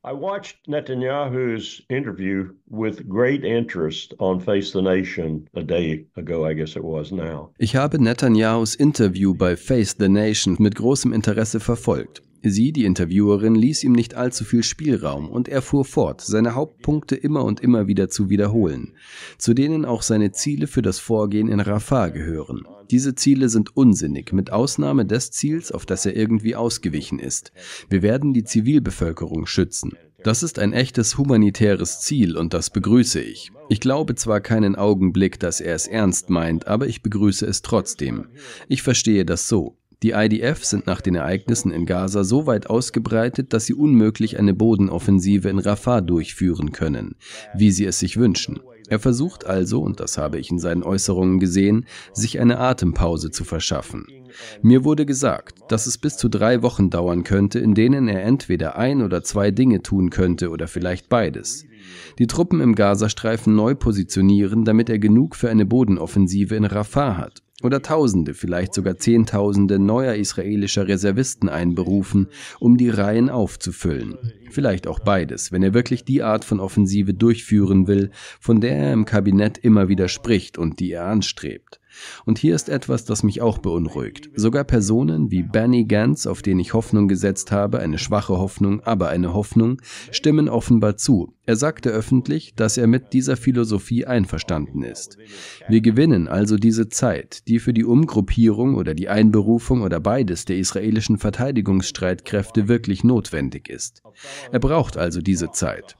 I 0.03 0.15
watched 0.15 0.67
Netanyahu's 0.67 1.83
interview 1.91 2.55
with 2.71 3.07
great 3.07 3.45
interest 3.45 4.15
on 4.19 4.41
Face 4.41 4.73
the 4.73 4.81
Nation 4.81 5.47
a 5.55 5.63
day 5.63 6.07
ago, 6.17 6.47
I 6.47 6.55
guess 6.55 6.75
it 6.75 6.83
was 6.83 7.13
now. 7.13 7.51
Ich 7.59 7.77
habe 7.77 7.99
Netanyahus 7.99 8.75
Interview 8.75 9.35
bei 9.35 9.57
Face 9.57 9.95
the 9.99 10.09
Nation 10.09 10.57
mit 10.59 10.75
großem 10.77 11.13
Interesse 11.13 11.61
verfolgt. 11.61 12.23
Sie, 12.43 12.73
die 12.73 12.87
Interviewerin, 12.87 13.55
ließ 13.55 13.85
ihm 13.85 13.93
nicht 13.93 14.15
allzu 14.15 14.45
viel 14.45 14.63
Spielraum 14.63 15.29
und 15.29 15.51
er 15.51 15.61
fuhr 15.61 15.85
fort, 15.85 16.23
seine 16.23 16.55
Hauptpunkte 16.55 17.15
immer 17.15 17.45
und 17.45 17.61
immer 17.61 17.87
wieder 17.87 18.09
zu 18.09 18.31
wiederholen, 18.31 18.95
zu 19.37 19.53
denen 19.53 19.85
auch 19.85 20.01
seine 20.01 20.33
Ziele 20.33 20.67
für 20.67 20.81
das 20.81 20.99
Vorgehen 20.99 21.49
in 21.49 21.61
Rafah 21.61 22.09
gehören. 22.09 22.65
Diese 22.90 23.14
Ziele 23.14 23.48
sind 23.48 23.76
unsinnig, 23.76 24.33
mit 24.33 24.50
Ausnahme 24.50 25.07
des 25.07 25.31
Ziels, 25.31 25.70
auf 25.70 25.87
das 25.87 26.07
er 26.07 26.16
irgendwie 26.16 26.57
ausgewichen 26.57 27.20
ist. 27.20 27.53
Wir 27.88 28.03
werden 28.03 28.33
die 28.33 28.44
Zivilbevölkerung 28.44 29.46
schützen. 29.46 29.92
Das 30.24 30.42
ist 30.42 30.59
ein 30.59 30.72
echtes 30.72 31.16
humanitäres 31.16 32.00
Ziel 32.00 32.37
und 32.37 32.53
das 32.53 32.70
begrüße 32.70 33.20
ich. 33.20 33.53
Ich 33.68 33.81
glaube 33.81 34.16
zwar 34.16 34.40
keinen 34.40 34.76
Augenblick, 34.76 35.38
dass 35.40 35.61
er 35.61 35.74
es 35.74 35.87
ernst 35.87 36.29
meint, 36.29 36.66
aber 36.66 36.88
ich 36.88 37.03
begrüße 37.03 37.46
es 37.46 37.62
trotzdem. 37.62 38.26
Ich 38.68 38.83
verstehe 38.83 39.24
das 39.24 39.48
so. 39.48 39.76
Die 40.03 40.11
IDF 40.12 40.64
sind 40.64 40.87
nach 40.87 41.03
den 41.03 41.14
Ereignissen 41.14 41.70
in 41.70 41.85
Gaza 41.85 42.24
so 42.24 42.46
weit 42.46 42.68
ausgebreitet, 42.68 43.53
dass 43.53 43.66
sie 43.66 43.74
unmöglich 43.74 44.38
eine 44.38 44.55
Bodenoffensive 44.55 45.48
in 45.48 45.59
Rafah 45.59 46.00
durchführen 46.00 46.72
können, 46.72 47.16
wie 47.55 47.70
sie 47.70 47.85
es 47.85 47.98
sich 47.98 48.16
wünschen. 48.16 48.61
Er 48.90 48.98
versucht 48.98 49.46
also, 49.46 49.81
und 49.81 50.00
das 50.00 50.18
habe 50.18 50.40
ich 50.40 50.50
in 50.50 50.59
seinen 50.59 50.83
Äußerungen 50.83 51.38
gesehen, 51.38 51.87
sich 52.12 52.40
eine 52.40 52.59
Atempause 52.59 53.31
zu 53.31 53.44
verschaffen. 53.44 54.05
Mir 54.62 54.85
wurde 54.85 55.07
gesagt, 55.07 55.61
dass 55.68 55.87
es 55.87 55.96
bis 55.96 56.16
zu 56.16 56.29
drei 56.29 56.62
Wochen 56.62 56.90
dauern 56.90 57.22
könnte, 57.22 57.61
in 57.61 57.74
denen 57.74 58.09
er 58.09 58.24
entweder 58.24 58.76
ein 58.76 59.03
oder 59.03 59.22
zwei 59.22 59.53
Dinge 59.53 59.83
tun 59.83 60.11
könnte 60.11 60.50
oder 60.50 60.66
vielleicht 60.66 61.09
beides. 61.09 61.64
Die 62.18 62.26
Truppen 62.26 62.61
im 62.61 62.74
Gazastreifen 62.74 63.55
neu 63.55 63.76
positionieren, 63.76 64.64
damit 64.64 64.90
er 64.90 64.98
genug 64.98 65.37
für 65.37 65.50
eine 65.50 65.66
Bodenoffensive 65.66 66.57
in 66.57 66.64
Rafah 66.64 67.16
hat 67.16 67.42
oder 67.62 67.83
Tausende, 67.83 68.35
vielleicht 68.35 68.75
sogar 68.75 68.96
Zehntausende 68.96 69.79
neuer 69.79 70.14
israelischer 70.14 70.88
Reservisten 70.88 71.49
einberufen, 71.49 72.29
um 72.59 72.77
die 72.77 72.90
Reihen 72.90 73.31
aufzufüllen. 73.31 74.16
Vielleicht 74.51 74.87
auch 74.87 74.99
beides, 74.99 75.53
wenn 75.53 75.62
er 75.62 75.75
wirklich 75.75 76.05
die 76.05 76.23
Art 76.23 76.44
von 76.44 76.61
Offensive 76.61 77.14
durchführen 77.14 77.87
will, 77.87 78.11
von 78.40 78.61
der 78.61 78.77
er 78.77 78.92
im 78.92 79.05
Kabinett 79.05 79.59
immer 79.59 79.88
wieder 79.88 80.09
spricht 80.09 80.59
und 80.59 80.81
die 80.81 80.92
er 80.92 81.07
anstrebt. 81.07 81.80
Und 82.25 82.39
hier 82.39 82.55
ist 82.55 82.69
etwas, 82.69 83.05
das 83.05 83.23
mich 83.23 83.41
auch 83.41 83.59
beunruhigt. 83.59 84.31
Sogar 84.35 84.65
Personen 84.65 85.31
wie 85.31 85.43
Benny 85.43 85.85
Gantz, 85.85 86.27
auf 86.27 86.43
den 86.43 86.59
ich 86.59 86.75
Hoffnung 86.75 87.09
gesetzt 87.09 87.53
habe, 87.53 87.81
eine 87.81 87.99
schwache 87.99 88.39
Hoffnung, 88.39 88.81
aber 88.81 89.09
eine 89.09 89.35
Hoffnung, 89.35 89.81
stimmen 90.11 90.49
offenbar 90.49 90.97
zu. 90.97 91.35
Er 91.47 91.57
sagte 91.57 91.91
öffentlich, 91.91 92.55
dass 92.55 92.77
er 92.77 92.87
mit 92.87 93.13
dieser 93.13 93.37
Philosophie 93.37 94.07
einverstanden 94.07 94.85
ist. 94.85 95.19
Wir 95.69 95.81
gewinnen 95.81 96.29
also 96.29 96.57
diese 96.57 96.89
Zeit, 96.89 97.49
die 97.49 97.59
für 97.59 97.73
die 97.73 97.85
Umgruppierung 97.85 98.77
oder 98.77 98.95
die 98.95 99.09
Einberufung 99.09 99.83
oder 99.83 99.99
beides 99.99 100.45
der 100.45 100.59
israelischen 100.59 101.19
Verteidigungsstreitkräfte 101.19 102.69
wirklich 102.69 103.03
notwendig 103.03 103.69
ist. 103.69 104.03
Er 104.53 104.61
braucht 104.61 104.97
also 104.97 105.21
diese 105.21 105.51
Zeit. 105.51 105.97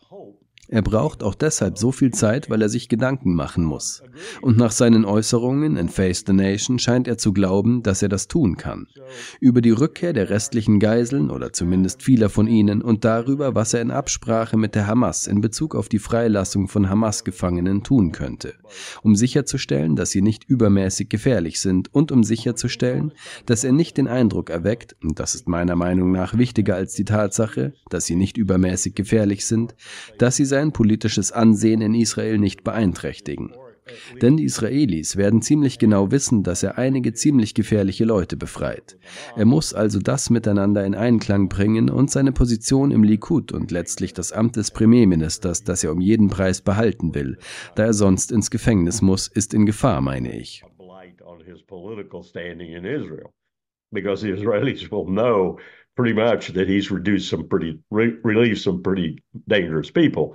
Er 0.73 0.83
braucht 0.83 1.25
auch 1.25 1.35
deshalb 1.35 1.79
so 1.79 1.91
viel 1.91 2.13
Zeit, 2.13 2.49
weil 2.49 2.63
er 2.63 2.69
sich 2.69 2.89
Gedanken 2.89 3.35
machen 3.35 3.65
muss. 3.65 4.05
Und 4.41 4.57
nach 4.57 4.71
seinen 4.71 5.05
Äußerungen 5.05 5.77
in 5.77 5.89
Face 5.89 6.23
the 6.25 6.33
Nation 6.33 6.79
scheint 6.79 7.09
er 7.09 7.19
zu 7.19 7.33
glauben, 7.33 7.83
dass 7.83 8.03
er 8.03 8.09
das 8.09 8.29
tun 8.29 8.57
kann. 8.57 8.87
Über 9.41 9.63
die 9.63 9.73
Rückkehr 9.73 10.13
der 10.13 10.31
restlichen 10.31 10.79
Geiseln 10.79 11.31
oder 11.31 11.53
zumindest 11.53 12.05
vieler 12.05 12.29
von 12.29 12.47
ihnen 12.47 12.83
und 12.83 13.05
darüber, 13.05 13.57
was 13.57 13.75
er 13.75 13.81
in 13.81 13.91
Absprache 13.91 14.57
mit 14.57 14.77
der 14.77 14.87
Hamas 14.87 15.27
in 15.27 15.41
Bezug 15.41 15.75
auf 15.75 15.89
die 15.89 15.99
Freilassung 15.99 16.69
von 16.69 16.89
Hamas-Gefangenen 16.89 17.83
tun 17.83 18.13
könnte, 18.13 18.55
um 19.03 19.17
sicherzustellen, 19.17 19.97
dass 19.97 20.11
sie 20.11 20.23
nicht 20.23 20.45
übermäßig 20.45 21.09
gefährlich 21.09 21.61
sind 21.61 21.93
und 21.93 22.13
um 22.13 22.23
sicherzustellen, 22.23 23.13
dass 23.45 23.65
er 23.65 23.73
nicht 23.73 23.97
den 23.97 24.07
Eindruck 24.07 24.51
erweckt, 24.51 24.95
und 25.03 25.19
das 25.19 25.35
ist 25.35 25.49
meiner 25.49 25.75
Meinung 25.75 26.13
nach 26.13 26.39
wichtiger 26.39 26.77
als 26.77 26.95
die 26.95 27.05
Tatsache, 27.05 27.73
dass 27.89 28.07
sie 28.07 28.15
nicht 28.15 28.37
übermäßig 28.37 28.95
gefährlich 28.95 29.47
sind, 29.47 29.75
dass 30.19 30.37
sie 30.37 30.45
sein 30.45 30.60
sein 30.61 30.73
politisches 30.73 31.33
Ansehen 31.33 31.81
in 31.81 31.95
Israel 31.95 32.39
nicht 32.39 32.65
beeinträchtigen. 32.65 33.53
Denn 34.23 34.37
die 34.37 34.45
Israelis 34.45 35.17
werden 35.17 35.43
ziemlich 35.43 35.79
genau 35.79 36.13
wissen, 36.13 36.43
dass 36.45 36.63
er 36.63 36.79
einige 36.79 37.13
ziemlich 37.13 37.55
gefährliche 37.55 38.05
Leute 38.05 38.37
befreit. 38.37 38.99
Er 39.37 39.47
muss 39.47 39.75
also 39.75 39.99
das 39.99 40.31
miteinander 40.31 40.85
in 40.85 40.95
Einklang 40.95 41.49
bringen 41.49 41.91
und 41.91 42.11
seine 42.11 42.31
Position 42.31 42.93
im 42.93 43.03
Likud 43.03 43.53
und 43.53 43.71
letztlich 43.73 44.13
das 44.13 44.33
Amt 44.33 44.57
des 44.57 44.71
Premierministers, 44.71 45.65
das 45.65 45.83
er 45.83 45.93
um 45.93 46.01
jeden 46.01 46.29
Preis 46.29 46.61
behalten 46.61 47.15
will, 47.15 47.39
da 47.75 47.87
er 47.87 47.95
sonst 47.95 48.31
ins 48.31 48.51
Gefängnis 48.51 49.03
muss, 49.03 49.27
ist 49.27 49.55
in 49.55 49.67
Gefahr, 49.67 50.01
meine 50.03 50.39
ich. 50.39 50.63
Because 53.93 54.21
the 54.21 54.31
Israelis 54.31 54.89
will 54.93 55.05
know 55.05 55.59
pretty 56.01 56.15
much 56.15 56.49
that 56.49 56.67
he's 56.67 56.91
reduced 56.91 57.29
some 57.29 57.47
pretty, 57.47 57.79
re- 57.91 58.17
relieved 58.25 58.59
some 58.59 58.83
pretty 58.83 59.23
dangerous 59.47 59.91
people. 59.91 60.35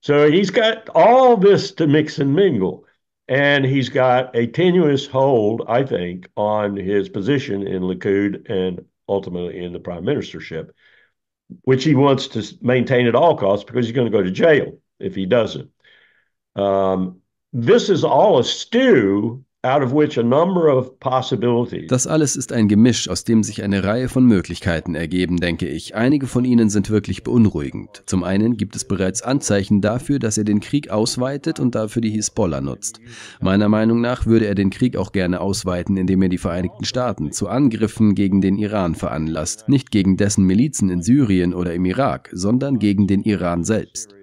So 0.00 0.28
he's 0.28 0.50
got 0.50 0.88
all 0.88 1.36
this 1.36 1.70
to 1.74 1.86
mix 1.86 2.18
and 2.18 2.34
mingle. 2.34 2.84
And 3.28 3.64
he's 3.64 3.90
got 3.90 4.34
a 4.34 4.48
tenuous 4.48 5.06
hold, 5.06 5.62
I 5.68 5.84
think, 5.84 6.28
on 6.36 6.74
his 6.74 7.08
position 7.08 7.64
in 7.64 7.82
Likud 7.82 8.50
and 8.50 8.84
ultimately 9.08 9.62
in 9.62 9.72
the 9.72 9.78
prime 9.78 10.02
ministership, 10.02 10.70
which 11.62 11.84
he 11.84 11.94
wants 11.94 12.26
to 12.28 12.58
maintain 12.60 13.06
at 13.06 13.14
all 13.14 13.36
costs 13.36 13.64
because 13.64 13.86
he's 13.86 13.94
going 13.94 14.10
to 14.10 14.18
go 14.18 14.24
to 14.24 14.32
jail 14.32 14.80
if 14.98 15.14
he 15.14 15.26
doesn't. 15.26 15.70
Um, 16.56 17.20
this 17.52 17.88
is 17.88 18.02
all 18.02 18.40
a 18.40 18.44
stew 18.44 19.44
Das 21.88 22.06
alles 22.06 22.36
ist 22.36 22.52
ein 22.52 22.68
Gemisch, 22.68 23.08
aus 23.08 23.24
dem 23.24 23.42
sich 23.42 23.64
eine 23.64 23.82
Reihe 23.82 24.08
von 24.08 24.24
Möglichkeiten 24.24 24.94
ergeben, 24.94 25.38
denke 25.38 25.66
ich. 25.66 25.96
Einige 25.96 26.28
von 26.28 26.44
ihnen 26.44 26.70
sind 26.70 26.90
wirklich 26.90 27.24
beunruhigend. 27.24 28.04
Zum 28.06 28.22
einen 28.22 28.56
gibt 28.56 28.76
es 28.76 28.86
bereits 28.86 29.20
Anzeichen 29.20 29.80
dafür, 29.80 30.20
dass 30.20 30.38
er 30.38 30.44
den 30.44 30.60
Krieg 30.60 30.90
ausweitet 30.90 31.58
und 31.58 31.74
dafür 31.74 32.02
die 32.02 32.10
Hisbollah 32.10 32.60
nutzt. 32.60 33.00
Meiner 33.40 33.68
Meinung 33.68 34.00
nach 34.00 34.26
würde 34.26 34.46
er 34.46 34.54
den 34.54 34.70
Krieg 34.70 34.96
auch 34.96 35.10
gerne 35.10 35.40
ausweiten, 35.40 35.96
indem 35.96 36.22
er 36.22 36.28
die 36.28 36.38
Vereinigten 36.38 36.84
Staaten 36.84 37.32
zu 37.32 37.48
Angriffen 37.48 38.14
gegen 38.14 38.40
den 38.40 38.58
Iran 38.58 38.94
veranlasst. 38.94 39.68
Nicht 39.68 39.90
gegen 39.90 40.16
dessen 40.16 40.44
Milizen 40.44 40.88
in 40.88 41.02
Syrien 41.02 41.52
oder 41.52 41.74
im 41.74 41.84
Irak, 41.84 42.30
sondern 42.32 42.78
gegen 42.78 43.08
den 43.08 43.24
Iran 43.24 43.64
selbst. 43.64 44.14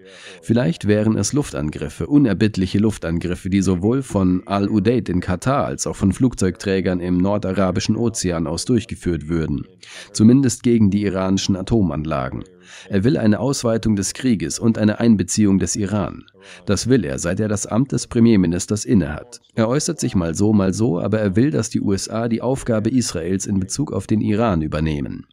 Vielleicht 0.41 0.88
wären 0.88 1.18
es 1.18 1.34
Luftangriffe, 1.34 2.08
unerbittliche 2.08 2.80
Luftangriffe, 2.80 3.50
die 3.50 3.62
sowohl 3.62 4.04
von 4.04 4.44
Al-Udeid 4.46 5.10
in 5.10 5.20
Katar 5.20 5.65
als 5.65 5.88
auch 5.88 5.96
von 5.96 6.12
Flugzeugträgern 6.12 7.00
im 7.00 7.18
nordarabischen 7.18 7.96
Ozean 7.96 8.48
aus 8.48 8.65
durchgeführt 8.65 9.28
würden. 9.28 9.65
Zumindest 10.12 10.63
gegen 10.63 10.89
die 10.89 11.04
iranischen 11.04 11.56
Atomanlagen. 11.56 12.44
Er 12.89 13.04
will 13.04 13.18
eine 13.18 13.39
Ausweitung 13.39 13.96
des 13.96 14.13
Krieges 14.13 14.60
und 14.60 14.78
eine 14.78 15.00
Einbeziehung 15.00 15.60
des 15.60 15.76
Iran. 15.76 16.26
Das 16.65 16.88
will 16.88 17.06
er, 17.06 17.20
seit 17.20 17.39
er 17.39 17.48
das 17.48 17.65
Amt 17.65 17.91
des 17.91 18.08
Premierministers 18.08 18.86
innehat. 18.86 19.39
Er 19.56 19.68
äußert 19.68 20.00
sich 20.00 20.15
mal 20.15 20.36
so, 20.36 20.54
mal 20.54 20.74
so, 20.74 21.00
aber 21.00 21.20
er 21.20 21.36
will, 21.36 21.52
dass 21.52 21.70
die 21.70 21.82
USA 21.82 22.28
die 22.28 22.41
Aufgabe 22.41 22.89
Israels 22.89 23.46
in 23.46 23.60
Bezug 23.60 23.91
auf 23.91 24.08
den 24.08 24.22
Iran 24.22 24.62
übernehmen. 24.62 25.28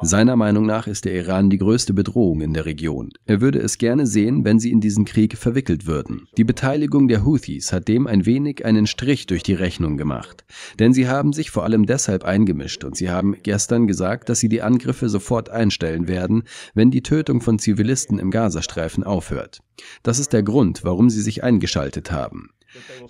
Seiner 0.00 0.36
Meinung 0.36 0.66
nach 0.66 0.86
ist 0.86 1.04
der 1.04 1.14
Iran 1.14 1.50
die 1.50 1.58
größte 1.58 1.94
Bedrohung 1.94 2.40
in 2.40 2.54
der 2.54 2.66
Region. 2.66 3.10
Er 3.26 3.40
würde 3.40 3.58
es 3.58 3.78
gerne 3.78 4.06
sehen, 4.06 4.44
wenn 4.44 4.58
sie 4.58 4.70
in 4.70 4.80
diesen 4.80 5.04
Krieg 5.04 5.36
verwickelt 5.36 5.86
würden. 5.86 6.26
Die 6.36 6.44
Beteiligung 6.44 7.08
der 7.08 7.24
Houthis 7.24 7.72
hat 7.72 7.88
dem 7.88 8.06
ein 8.06 8.26
wenig 8.26 8.64
einen 8.64 8.86
Strich 8.86 9.26
durch 9.26 9.42
die 9.42 9.54
Rechnung 9.54 9.96
gemacht. 9.96 10.44
Denn 10.78 10.92
sie 10.92 11.08
haben 11.08 11.32
sich 11.32 11.50
vor 11.50 11.64
allem 11.64 11.86
deshalb 11.86 12.24
eingemischt 12.24 12.84
und 12.84 12.96
sie 12.96 13.10
haben 13.10 13.36
gestern 13.42 13.86
gesagt, 13.86 14.28
dass 14.28 14.40
sie 14.40 14.48
die 14.48 14.62
Angriffe 14.62 15.08
sofort 15.08 15.50
einstellen 15.50 16.08
werden, 16.08 16.44
wenn 16.74 16.90
die 16.90 17.02
Tötung 17.02 17.40
von 17.40 17.58
Zivilisten 17.58 18.18
im 18.18 18.30
Gazastreifen 18.30 19.04
aufhört. 19.04 19.60
Das 20.02 20.18
ist 20.18 20.32
der 20.32 20.42
Grund, 20.42 20.84
warum 20.84 21.10
sie 21.10 21.22
sich 21.22 21.42
eingeschaltet 21.42 22.12
haben. 22.12 22.50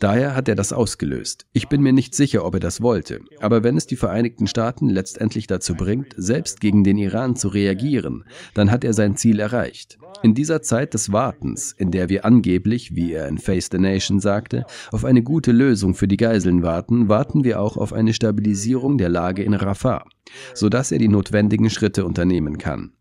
Daher 0.00 0.34
hat 0.34 0.48
er 0.48 0.54
das 0.54 0.72
ausgelöst. 0.72 1.46
Ich 1.52 1.68
bin 1.68 1.82
mir 1.82 1.92
nicht 1.92 2.14
sicher, 2.14 2.44
ob 2.44 2.54
er 2.54 2.60
das 2.60 2.80
wollte. 2.80 3.20
Aber 3.40 3.62
wenn 3.62 3.76
es 3.76 3.86
die 3.86 3.96
Vereinigten 3.96 4.46
Staaten 4.46 4.88
letztendlich 4.88 5.46
dazu 5.46 5.74
bringt, 5.74 6.14
selbst 6.16 6.60
gegen 6.60 6.84
den 6.84 6.98
Iran 6.98 7.36
zu 7.36 7.48
reagieren, 7.48 8.24
dann 8.54 8.70
hat 8.70 8.84
er 8.84 8.94
sein 8.94 9.16
Ziel 9.16 9.40
erreicht. 9.40 9.98
In 10.22 10.34
dieser 10.34 10.62
Zeit 10.62 10.94
des 10.94 11.12
Wartens, 11.12 11.72
in 11.76 11.90
der 11.90 12.08
wir 12.08 12.24
angeblich, 12.24 12.94
wie 12.94 13.12
er 13.12 13.28
in 13.28 13.38
Face 13.38 13.68
the 13.72 13.78
Nation 13.78 14.20
sagte, 14.20 14.64
auf 14.90 15.04
eine 15.04 15.22
gute 15.22 15.52
Lösung 15.52 15.94
für 15.94 16.06
die 16.06 16.16
Geiseln 16.16 16.62
warten, 16.62 17.08
warten 17.08 17.44
wir 17.44 17.60
auch 17.60 17.76
auf 17.76 17.92
eine 17.92 18.14
Stabilisierung 18.14 18.98
der 18.98 19.08
Lage 19.08 19.42
in 19.42 19.54
Rafah, 19.54 20.04
sodass 20.54 20.92
er 20.92 20.98
die 20.98 21.08
notwendigen 21.08 21.70
Schritte 21.70 22.04
unternehmen 22.04 22.58
kann. 22.58 22.92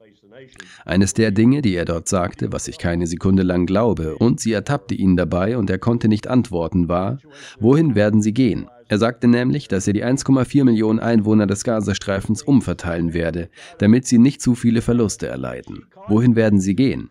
Eines 0.85 1.13
der 1.13 1.31
Dinge, 1.31 1.61
die 1.61 1.75
er 1.75 1.85
dort 1.85 2.07
sagte, 2.07 2.51
was 2.51 2.67
ich 2.67 2.77
keine 2.77 3.07
Sekunde 3.07 3.43
lang 3.43 3.65
glaube, 3.65 4.15
und 4.17 4.39
sie 4.39 4.53
ertappte 4.53 4.95
ihn 4.95 5.15
dabei 5.15 5.57
und 5.57 5.69
er 5.69 5.77
konnte 5.77 6.07
nicht 6.07 6.27
antworten, 6.27 6.87
war, 6.89 7.19
wohin 7.59 7.95
werden 7.95 8.21
sie 8.21 8.33
gehen? 8.33 8.67
Er 8.87 8.97
sagte 8.97 9.27
nämlich, 9.27 9.69
dass 9.69 9.87
er 9.87 9.93
die 9.93 10.03
1,4 10.03 10.65
Millionen 10.65 10.99
Einwohner 10.99 11.47
des 11.47 11.63
Gazastreifens 11.63 12.43
umverteilen 12.43 13.13
werde, 13.13 13.49
damit 13.77 14.05
sie 14.05 14.17
nicht 14.17 14.41
zu 14.41 14.53
viele 14.53 14.81
Verluste 14.81 15.27
erleiden. 15.27 15.85
Wohin 16.07 16.35
werden 16.35 16.59
sie 16.59 16.75
gehen? 16.75 17.09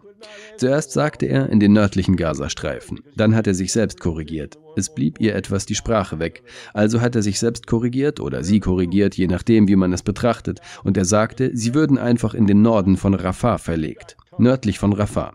Zuerst 0.56 0.92
sagte 0.92 1.26
er 1.26 1.48
in 1.48 1.61
den 1.61 1.72
nördlichen 1.72 2.16
Gazastreifen. 2.16 3.00
Dann 3.16 3.35
hat 3.35 3.46
er 3.46 3.54
sich 3.54 3.72
selbst 3.72 4.00
korrigiert. 4.00 4.59
Es 4.76 4.94
blieb 4.94 5.20
ihr 5.20 5.35
etwas 5.35 5.66
die 5.66 5.74
Sprache 5.74 6.18
weg. 6.18 6.42
Also 6.74 7.00
hat 7.00 7.16
er 7.16 7.22
sich 7.22 7.38
selbst 7.38 7.66
korrigiert 7.66 8.20
oder 8.20 8.44
sie 8.44 8.61
korrigiert, 8.61 9.16
je 9.16 9.26
nachdem, 9.26 9.68
wie 9.68 9.76
man 9.76 9.92
es 9.92 10.02
betrachtet. 10.02 10.61
Und 10.85 10.96
er 10.96 11.04
sagte, 11.04 11.50
sie 11.54 11.74
würden 11.74 11.98
einfach 11.98 12.35
in 12.35 12.46
den 12.46 12.62
Norden 12.62 12.96
von 12.96 13.14
Rafah 13.14 13.59
verlegt. 13.59 14.16
Nördlich 14.38 14.78
von 14.78 14.92
Rafah. 14.92 15.35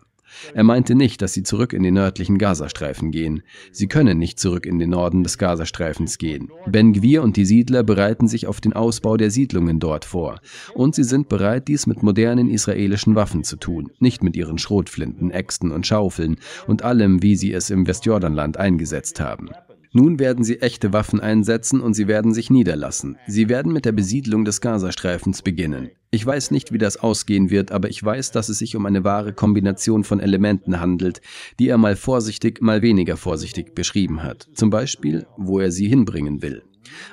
Er 0.54 0.63
meinte 0.63 0.95
nicht, 0.95 1.21
dass 1.21 1.34
sie 1.34 1.43
zurück 1.43 1.74
in 1.74 1.84
den 1.84 1.93
nördlichen 1.93 2.38
Gazastreifen 2.38 3.12
gehen. 3.12 3.43
Sie 3.71 3.88
können 3.88 4.17
nicht 4.17 4.39
zurück 4.39 4.65
in 4.65 4.80
den 4.80 4.91
Norden 4.91 5.24
des 5.24 5.38
Gazastreifens 5.38 6.17
gehen. 6.17 6.50
Ben 6.67 6.93
Gwir 6.93 7.24
und 7.24 7.38
die 7.38 7.45
Siedler 7.45 7.84
bereiten 7.84 8.28
sich 8.28 8.48
auf 8.48 8.62
den 8.62 8.74
Ausbau 8.74 9.17
der 9.17 9.32
Siedlungen 9.32 9.80
dort 9.80 10.06
vor. 10.06 10.39
Und 10.74 10.95
sie 10.95 11.04
sind 11.04 11.30
bereit, 11.30 11.67
dies 11.67 11.88
mit 11.88 12.04
modernen 12.04 12.50
israelischen 12.50 13.15
Waffen 13.15 13.43
zu 13.43 13.58
tun, 13.58 13.91
nicht 14.00 14.24
mit 14.24 14.36
ihren 14.36 14.58
Schrotflinten, 14.58 15.32
Äxten 15.32 15.71
und 15.71 15.88
Schaufeln 15.88 16.38
und 16.67 16.84
allem, 16.84 17.21
wie 17.21 17.36
sie 17.36 17.54
es 17.54 17.69
im 17.69 17.88
Westjordanland 17.88 18.58
eingesetzt 18.58 19.19
haben. 19.19 19.50
Nun 19.96 20.20
werden 20.20 20.44
sie 20.44 20.60
echte 20.60 20.92
Waffen 20.92 21.22
einsetzen 21.22 21.80
und 21.80 21.94
sie 21.94 22.10
werden 22.10 22.34
sich 22.34 22.50
niederlassen. 22.50 23.16
Sie 23.28 23.48
werden 23.48 23.72
mit 23.72 23.86
der 23.86 23.94
Besiedlung 23.94 24.44
des 24.44 24.60
Gazastreifens 24.60 25.42
beginnen. 25.42 25.90
Ich 26.12 26.26
weiß 26.26 26.52
nicht, 26.52 26.74
wie 26.74 26.78
das 26.78 26.98
ausgehen 26.98 27.50
wird, 27.50 27.72
aber 27.72 27.90
ich 27.90 28.04
weiß, 28.04 28.32
dass 28.32 28.50
es 28.50 28.60
sich 28.60 28.76
um 28.76 28.86
eine 28.86 29.06
wahre 29.06 29.32
Kombination 29.32 30.04
von 30.04 30.20
Elementen 30.20 30.82
handelt, 30.82 31.22
die 31.60 31.70
er 31.70 31.78
mal 31.78 31.96
vorsichtig, 31.96 32.62
mal 32.62 32.82
weniger 32.82 33.16
vorsichtig 33.16 33.74
beschrieben 33.74 34.22
hat. 34.22 34.50
Zum 34.54 34.70
Beispiel, 34.70 35.28
wo 35.38 35.62
er 35.62 35.72
sie 35.72 35.88
hinbringen 35.88 36.42
will. 36.42 36.64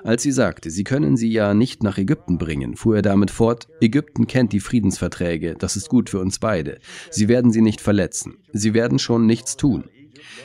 Als 0.03 0.25
sie 0.25 0.33
sagte, 0.33 0.69
sie 0.69 0.83
können 0.83 1.17
sie 1.17 1.31
ja 1.31 1.55
nicht 1.55 1.85
nach 1.85 1.99
Ägypten 1.99 2.37
bringen, 2.37 2.75
fuhr 2.75 2.97
er 2.97 3.03
damit 3.03 3.31
fort, 3.31 3.69
Ägypten 3.81 4.27
kennt 4.27 4.53
die 4.53 4.61
Friedensverträge, 4.61 5.55
das 5.57 5.77
ist 5.77 5.89
gut 5.89 6.11
für 6.11 6.19
uns 6.19 6.41
beide. 6.41 6.79
Sie 7.11 7.29
werden 7.29 7.53
sie 7.53 7.63
nicht 7.63 7.81
verletzen. 7.81 8.39
Sie 8.53 8.75
werden 8.75 8.99
schon 8.99 9.25
nichts 9.27 9.57
tun. 9.57 9.85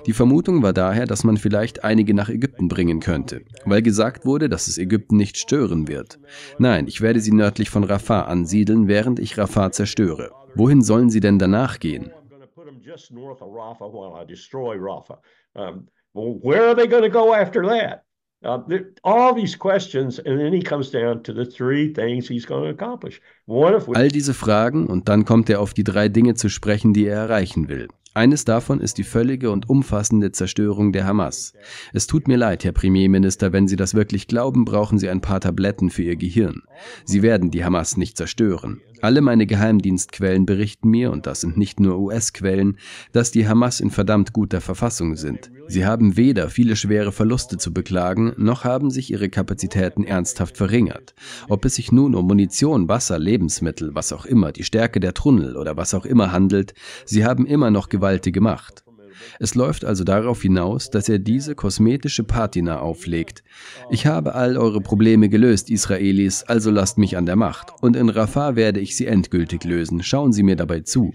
Die 0.06 0.14
Vermutung 0.14 0.64
war 0.64 0.74
daher, 0.74 1.06
dass 1.06 1.24
man 1.24 1.38
vielleicht 1.38 1.84
einige 1.84 2.14
nach 2.14 2.30
Ägypten 2.30 2.68
bringen 2.68 3.00
könnte, 3.00 3.42
weil 3.66 3.82
gesagt 3.82 4.26
wurde, 4.26 4.50
dass 4.50 4.68
es 4.68 4.78
Ägypten 4.78 5.18
nicht 5.18 5.38
stören 5.38 5.88
wird. 5.88 6.20
Nein, 6.60 6.88
ich 6.88 7.02
werde 7.02 7.20
sie 7.20 7.34
nördlich 7.34 7.70
von 7.70 7.84
Rafah 7.84 8.22
ansiedeln, 8.22 8.88
während 8.88 9.20
ich 9.20 9.38
Rafah 9.38 9.72
zerstöre. 9.72 10.32
Wohin 10.56 10.82
sollen 10.82 11.10
sie 11.10 11.20
denn 11.20 11.40
danach 11.40 11.80
gehen? 11.80 12.12
Where 16.14 16.68
are 16.68 16.76
they 16.76 16.88
going 16.88 17.04
to 17.04 17.10
go 17.10 17.34
after 17.34 17.64
that? 17.64 18.04
Uh, 18.44 18.60
all 19.04 19.34
these 19.34 19.56
questions, 19.56 20.20
and 20.20 20.40
then 20.40 20.54
he 20.54 20.62
comes 20.62 20.92
down 20.92 21.24
to 21.24 21.34
the 21.34 21.46
three 21.46 21.92
things 21.92 22.28
he's 22.28 22.46
going 22.46 22.64
to 22.64 22.70
accomplish. 22.70 23.20
All 23.48 24.10
diese 24.10 24.34
Fragen 24.34 24.88
und 24.88 25.08
dann 25.08 25.24
kommt 25.24 25.50
er 25.50 25.62
auf 25.62 25.74
die 25.74 25.86
drei 25.86 26.10
Dinge 26.10 26.36
zu 26.36 26.50
sprechen, 26.50 26.94
die 26.94 27.06
er 27.06 27.16
erreichen 27.16 27.70
will. 27.70 27.88
Eines 28.14 28.46
davon 28.46 28.82
ist 28.82 28.98
die 28.98 29.04
völlige 29.04 29.52
und 29.52 29.70
umfassende 29.70 30.32
Zerstörung 30.32 30.92
der 30.92 31.06
Hamas. 31.06 31.54
Es 31.94 32.08
tut 32.08 32.28
mir 32.28 32.36
leid, 32.36 32.64
Herr 32.64 32.72
Premierminister, 32.72 33.54
wenn 33.54 33.68
Sie 33.68 33.76
das 33.76 33.94
wirklich 33.94 34.28
glauben, 34.28 34.66
brauchen 34.66 34.98
Sie 34.98 35.08
ein 35.08 35.22
paar 35.22 35.40
Tabletten 35.40 35.92
für 35.92 36.02
Ihr 36.02 36.16
Gehirn. 36.16 36.64
Sie 37.06 37.22
werden 37.22 37.52
die 37.52 37.64
Hamas 37.64 37.96
nicht 37.96 38.18
zerstören. 38.18 38.82
Alle 39.02 39.22
meine 39.22 39.46
Geheimdienstquellen 39.46 40.48
berichten 40.48 40.90
mir, 40.90 41.12
und 41.12 41.28
das 41.28 41.42
sind 41.42 41.58
nicht 41.58 41.80
nur 41.80 42.00
US-Quellen, 42.00 42.78
dass 43.12 43.30
die 43.30 43.48
Hamas 43.48 43.80
in 43.80 43.92
verdammt 43.92 44.34
guter 44.34 44.62
Verfassung 44.62 45.16
sind. 45.16 45.52
Sie 45.68 45.86
haben 45.86 46.18
weder 46.18 46.50
viele 46.50 46.76
schwere 46.76 47.12
Verluste 47.12 47.58
zu 47.58 47.74
beklagen, 47.74 48.34
noch 48.38 48.64
haben 48.64 48.90
sich 48.90 49.12
ihre 49.12 49.30
Kapazitäten 49.30 50.04
ernsthaft 50.04 50.58
verringert. 50.58 51.14
Ob 51.50 51.66
es 51.66 51.76
sich 51.76 51.92
nun 51.92 52.16
um 52.16 52.26
Munition, 52.26 52.90
Wasser, 52.90 53.20
Lebensmittel, 53.38 53.94
was 53.94 54.14
auch 54.14 54.26
immer, 54.26 54.52
die 54.52 54.64
Stärke 54.64 55.00
der 55.00 55.14
Tunnel 55.14 55.58
oder 55.58 55.78
was 55.78 55.94
auch 55.94 56.06
immer 56.06 56.32
handelt, 56.32 56.74
sie 57.06 57.24
haben 57.24 57.46
immer 57.46 57.70
noch 57.70 57.88
gewaltige 57.90 58.42
Macht. 58.42 58.84
Es 59.40 59.54
läuft 59.54 59.86
also 59.86 60.04
darauf 60.04 60.42
hinaus, 60.42 60.90
dass 60.90 61.08
er 61.08 61.20
diese 61.20 61.54
kosmetische 61.54 62.24
Patina 62.24 62.80
auflegt. 62.80 63.44
Ich 63.92 64.08
habe 64.08 64.34
all 64.34 64.58
eure 64.58 64.82
Probleme 64.82 65.30
gelöst, 65.30 65.70
Israelis, 65.70 66.44
also 66.44 66.72
lasst 66.72 66.98
mich 66.98 67.16
an 67.16 67.28
der 67.28 67.36
Macht. 67.36 67.72
Und 67.82 67.96
in 67.96 68.10
Rafah 68.10 68.56
werde 68.56 68.80
ich 68.80 68.96
sie 68.96 69.06
endgültig 69.06 69.64
lösen. 69.64 70.02
Schauen 70.02 70.34
Sie 70.34 70.44
mir 70.44 70.56
dabei 70.56 70.82
zu. 70.82 71.14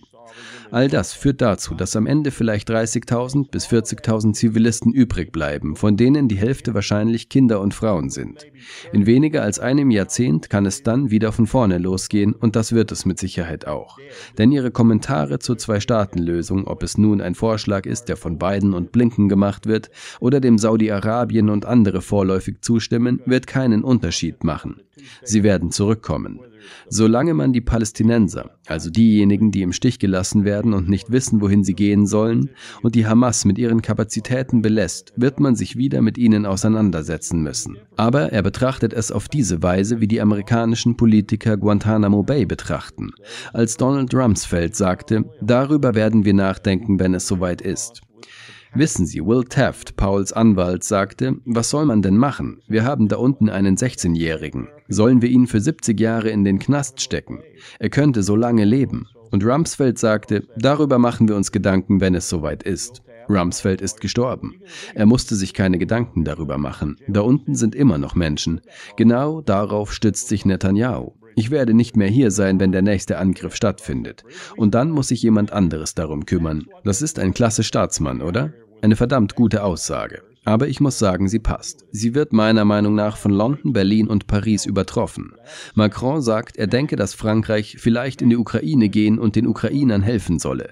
All 0.71 0.89
das 0.89 1.13
führt 1.13 1.43
dazu, 1.43 1.75
dass 1.75 1.97
am 1.97 2.07
Ende 2.07 2.31
vielleicht 2.31 2.71
30.000 2.71 3.51
bis 3.51 3.67
40.000 3.67 4.33
Zivilisten 4.33 4.93
übrig 4.93 5.33
bleiben, 5.33 5.77
von 5.77 5.97
denen 5.97 6.29
die 6.29 6.37
Hälfte 6.37 6.75
wahrscheinlich 6.75 7.29
Kinder 7.29 7.61
und 7.61 7.75
Frauen 7.75 8.11
sind. 8.11 8.47
In 8.93 9.07
weniger 9.07 9.43
als 9.43 9.59
einem 9.59 9.91
Jahrzehnt 9.91 10.49
kann 10.51 10.67
es 10.67 10.83
dann 10.83 11.11
wieder 11.11 11.33
von 11.33 11.47
vorne 11.47 11.79
losgehen 11.79 12.33
und 12.33 12.57
das 12.57 12.73
wird 12.73 12.93
es 12.93 13.05
mit 13.05 13.19
Sicherheit 13.19 13.67
auch. 13.67 13.99
Denn 14.39 14.53
ihre 14.53 14.71
Kommentare 14.71 15.39
zur 15.39 15.59
Zwei-Staaten-Lösung, 15.59 16.67
ob 16.67 16.83
es 16.83 16.97
nun 16.97 17.21
ein 17.21 17.35
Vorschlag 17.35 17.87
ist, 17.87 18.05
der 18.05 18.17
von 18.17 18.39
Biden 18.39 18.73
und 18.73 18.93
Blinken 18.93 19.29
gemacht 19.29 19.67
wird, 19.67 19.91
oder 20.21 20.41
dem 20.41 20.59
Saudi-Arabien 20.59 21.51
und 21.51 21.67
andere 21.67 22.01
vorläufig 22.01 22.63
zustimmen, 22.63 23.21
wird 23.27 23.47
keinen 23.47 23.85
Unterschied 23.85 24.45
machen. 24.45 24.81
Sie 25.23 25.43
werden 25.43 25.71
zurückkommen. 25.71 26.41
Solange 26.89 27.35
man 27.35 27.53
die 27.53 27.61
Palästinenser, 27.61 28.59
also 28.67 28.91
diejenigen, 28.91 29.51
die 29.51 29.63
im 29.63 29.73
Stich 29.73 29.99
gelassen 29.99 30.45
werden 30.45 30.75
und 30.75 30.89
nicht 30.89 31.11
wissen, 31.11 31.41
wohin 31.41 31.65
sie 31.65 31.75
gehen 31.75 32.07
sollen, 32.07 32.51
und 32.83 32.95
die 32.95 33.07
Hamas 33.07 33.45
mit 33.45 33.59
ihren 33.59 33.83
Kapazitäten 33.83 34.63
belässt, 34.63 35.13
wird 35.17 35.41
man 35.41 35.55
sich 35.57 35.77
wieder 35.77 36.03
mit 36.03 36.19
ihnen 36.19 36.47
auseinandersetzen 36.47 37.43
müssen. 37.43 37.79
Aber 37.97 38.33
er 38.33 38.43
betrachtet 38.43 38.93
es 38.93 39.13
auf 39.13 39.29
diese 39.29 39.63
Weise, 39.63 40.01
wie 40.01 40.09
die 40.09 40.21
amerikanischen 40.21 40.97
Politiker 40.97 41.57
Guantanamo 41.57 42.23
Bay 42.23 42.47
betrachten. 42.47 43.11
Als 43.53 43.77
Donald 43.77 44.15
Rumsfeld 44.15 44.77
sagte, 44.77 45.25
darüber 45.41 45.95
werden 45.95 46.25
wir 46.25 46.35
nachdenken, 46.35 46.99
wenn 47.01 47.15
es 47.15 47.27
soweit 47.27 47.61
ist. 47.63 48.03
Wissen 48.75 49.05
Sie, 49.05 49.21
Will 49.21 49.45
Taft, 49.45 49.97
Pauls 49.97 50.33
Anwalt, 50.33 50.83
sagte, 50.83 51.37
was 51.45 51.69
soll 51.69 51.85
man 51.85 52.01
denn 52.01 52.17
machen? 52.17 52.63
Wir 52.69 52.85
haben 52.85 53.07
da 53.07 53.17
unten 53.17 53.51
einen 53.51 53.77
16-Jährigen. 53.77 54.69
Sollen 54.89 55.21
wir 55.21 55.29
ihn 55.29 55.47
für 55.47 55.61
70 55.61 56.01
Jahre 56.01 56.31
in 56.31 56.43
den 56.43 56.59
Knast 56.59 57.03
stecken? 57.03 57.41
Er 57.79 57.91
könnte 57.91 58.23
so 58.23 58.35
lange 58.35 58.65
leben. 58.65 59.09
Und 59.31 59.45
Rumsfeld 59.45 59.99
sagte, 59.99 60.49
darüber 60.57 60.99
machen 60.99 61.29
wir 61.29 61.37
uns 61.37 61.53
Gedanken, 61.53 62.01
wenn 62.01 62.15
es 62.15 62.31
soweit 62.31 62.63
ist. 62.63 63.03
Rumsfeld 63.29 63.83
ist 63.83 64.01
gestorben. 64.01 64.55
Er 64.95 65.05
musste 65.05 65.37
sich 65.37 65.53
keine 65.53 65.77
Gedanken 65.77 66.25
darüber 66.25 66.57
machen. 66.57 66.97
Da 67.09 67.21
unten 67.21 67.55
sind 67.55 67.75
immer 67.75 67.99
noch 67.99 68.15
Menschen. 68.15 68.63
Genau 68.97 69.43
darauf 69.43 69.93
stützt 69.93 70.29
sich 70.29 70.47
Netanyahu. 70.47 71.13
Ich 71.35 71.51
werde 71.51 71.75
nicht 71.75 71.97
mehr 71.97 72.09
hier 72.09 72.31
sein, 72.31 72.61
wenn 72.61 72.73
der 72.73 72.83
nächste 72.83 73.19
Angriff 73.19 73.55
stattfindet. 73.55 74.25
Und 74.57 74.75
dann 74.75 74.91
muss 74.91 75.09
sich 75.09 75.23
jemand 75.23 75.53
anderes 75.53 75.95
darum 75.95 76.27
kümmern. 76.27 76.67
Das 76.85 77.03
ist 77.03 77.19
ein 77.19 77.35
klasse 77.35 77.63
Staatsmann, 77.63 78.23
oder? 78.23 78.53
Eine 78.83 78.97
verdammt 78.97 79.35
gute 79.35 79.63
Aussage. 79.63 80.23
Aber 80.45 80.67
ich 80.67 80.81
muss 80.81 80.99
sagen, 80.99 81.29
sie 81.29 81.39
passt. 81.39 81.87
Sie 81.93 82.15
wird 82.15 82.33
meiner 82.33 82.65
Meinung 82.65 82.97
nach 82.97 83.17
von 83.17 83.31
London, 83.31 83.73
Berlin 83.73 84.09
und 84.09 84.27
Paris 84.27 84.67
übertroffen. 84.67 85.35
Macron 85.75 86.21
sagt, 86.21 86.57
er 86.57 86.67
denke, 86.67 86.97
dass 86.97 87.15
Frankreich 87.15 87.77
vielleicht 87.79 88.23
in 88.23 88.31
die 88.31 88.37
Ukraine 88.37 88.89
gehen 88.89 89.21
und 89.21 89.37
den 89.37 89.47
Ukrainern 89.47 90.03
helfen 90.03 90.41
solle. 90.41 90.71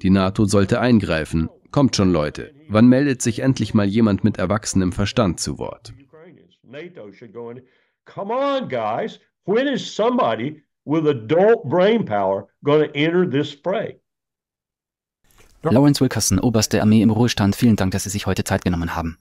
Die 0.00 0.10
NATO 0.10 0.46
sollte 0.46 0.80
eingreifen. 0.80 1.50
Kommt 1.70 1.96
schon, 1.96 2.12
Leute. 2.12 2.52
Wann 2.68 2.88
meldet 2.88 3.20
sich 3.20 3.40
endlich 3.40 3.74
mal 3.74 3.86
jemand 3.86 4.24
mit 4.24 4.38
erwachsenem 4.38 4.92
Verstand 4.92 5.38
zu 5.38 5.58
Wort? 5.58 5.92
Come 8.06 8.34
on, 8.34 8.68
guys. 8.68 9.20
When 9.50 9.66
is 9.66 9.92
somebody 9.92 10.62
with 10.84 11.08
adult 11.08 11.64
brain 11.64 12.04
power 12.04 12.46
going 12.62 12.88
to 12.88 12.96
enter 12.96 13.26
this 13.26 13.52
fray? 13.52 13.96
Lawrence 15.64 16.00
Wilkerson, 16.00 16.38
Oberst 16.38 16.72
der 16.72 16.82
Armee 16.82 17.02
im 17.02 17.10
Ruhestand, 17.10 17.56
vielen 17.56 17.74
Dank, 17.74 17.90
dass 17.90 18.04
Sie 18.04 18.10
sich 18.10 18.26
heute 18.26 18.44
Zeit 18.44 18.62
genommen 18.62 18.94
haben. 18.94 19.18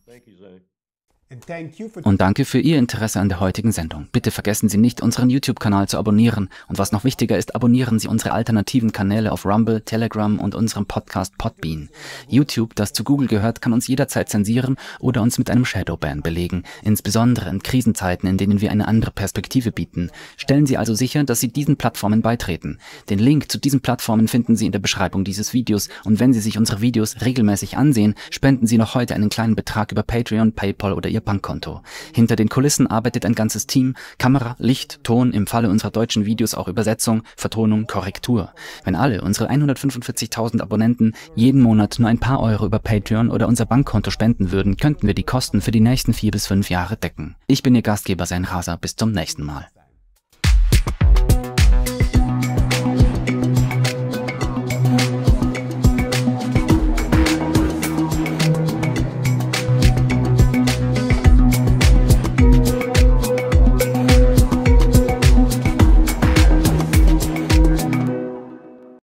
Und 2.01 2.21
danke 2.21 2.43
für 2.43 2.57
Ihr 2.57 2.79
Interesse 2.79 3.19
an 3.19 3.29
der 3.29 3.39
heutigen 3.39 3.71
Sendung. 3.71 4.07
Bitte 4.11 4.31
vergessen 4.31 4.67
Sie 4.67 4.79
nicht, 4.79 4.99
unseren 4.99 5.29
YouTube-Kanal 5.29 5.87
zu 5.87 5.99
abonnieren. 5.99 6.49
Und 6.67 6.79
was 6.79 6.91
noch 6.91 7.03
wichtiger 7.03 7.37
ist, 7.37 7.53
abonnieren 7.53 7.99
Sie 7.99 8.07
unsere 8.07 8.31
alternativen 8.31 8.91
Kanäle 8.91 9.31
auf 9.31 9.45
Rumble, 9.45 9.81
Telegram 9.81 10.39
und 10.39 10.55
unserem 10.55 10.87
Podcast 10.87 11.37
Podbean. 11.37 11.89
YouTube, 12.27 12.73
das 12.73 12.93
zu 12.93 13.03
Google 13.03 13.27
gehört, 13.27 13.61
kann 13.61 13.73
uns 13.73 13.87
jederzeit 13.87 14.27
zensieren 14.27 14.77
oder 14.99 15.21
uns 15.21 15.37
mit 15.37 15.51
einem 15.51 15.65
Shadowban 15.65 16.23
belegen. 16.23 16.63
Insbesondere 16.81 17.51
in 17.51 17.61
Krisenzeiten, 17.61 18.27
in 18.27 18.37
denen 18.37 18.59
wir 18.59 18.71
eine 18.71 18.87
andere 18.87 19.11
Perspektive 19.11 19.71
bieten. 19.71 20.09
Stellen 20.35 20.65
Sie 20.65 20.77
also 20.77 20.95
sicher, 20.95 21.23
dass 21.25 21.41
Sie 21.41 21.49
diesen 21.49 21.77
Plattformen 21.77 22.23
beitreten. 22.23 22.79
Den 23.11 23.19
Link 23.19 23.51
zu 23.51 23.59
diesen 23.59 23.81
Plattformen 23.81 24.27
finden 24.27 24.55
Sie 24.55 24.65
in 24.65 24.71
der 24.71 24.79
Beschreibung 24.79 25.25
dieses 25.25 25.53
Videos. 25.53 25.89
Und 26.05 26.19
wenn 26.19 26.33
Sie 26.33 26.41
sich 26.41 26.57
unsere 26.57 26.81
Videos 26.81 27.21
regelmäßig 27.21 27.77
ansehen, 27.77 28.15
spenden 28.31 28.65
Sie 28.65 28.79
noch 28.79 28.95
heute 28.95 29.13
einen 29.13 29.29
kleinen 29.29 29.55
Betrag 29.55 29.91
über 29.91 30.01
Patreon, 30.01 30.53
PayPal 30.53 30.93
oder 30.93 31.07
Ihr 31.07 31.18
Ihr 31.19 31.25
Bankkonto. 31.25 31.81
Hinter 32.13 32.35
den 32.35 32.49
Kulissen 32.49 32.87
arbeitet 32.87 33.25
ein 33.25 33.35
ganzes 33.35 33.67
Team, 33.67 33.95
Kamera, 34.17 34.55
Licht, 34.57 35.03
Ton, 35.03 35.33
im 35.33 35.47
Falle 35.47 35.69
unserer 35.69 35.91
deutschen 35.91 36.25
Videos 36.25 36.55
auch 36.55 36.67
Übersetzung, 36.67 37.23
Vertonung, 37.35 37.87
Korrektur. 37.87 38.53
Wenn 38.85 38.95
alle 38.95 39.21
unsere 39.21 39.49
145.000 39.49 40.61
Abonnenten 40.61 41.13
jeden 41.35 41.61
Monat 41.61 41.99
nur 41.99 42.09
ein 42.09 42.19
paar 42.19 42.39
Euro 42.39 42.65
über 42.65 42.79
Patreon 42.79 43.29
oder 43.29 43.47
unser 43.47 43.65
Bankkonto 43.65 44.11
spenden 44.11 44.51
würden, 44.51 44.77
könnten 44.77 45.07
wir 45.07 45.13
die 45.13 45.23
Kosten 45.23 45.61
für 45.61 45.71
die 45.71 45.81
nächsten 45.81 46.13
vier 46.13 46.31
bis 46.31 46.47
fünf 46.47 46.69
Jahre 46.69 46.95
decken. 46.95 47.35
Ich 47.47 47.63
bin 47.63 47.75
Ihr 47.75 47.81
Gastgeber, 47.81 48.25
Sein 48.25 48.45
Rasa. 48.45 48.77
Bis 48.77 48.95
zum 48.95 49.11
nächsten 49.11 49.43
Mal. 49.43 49.67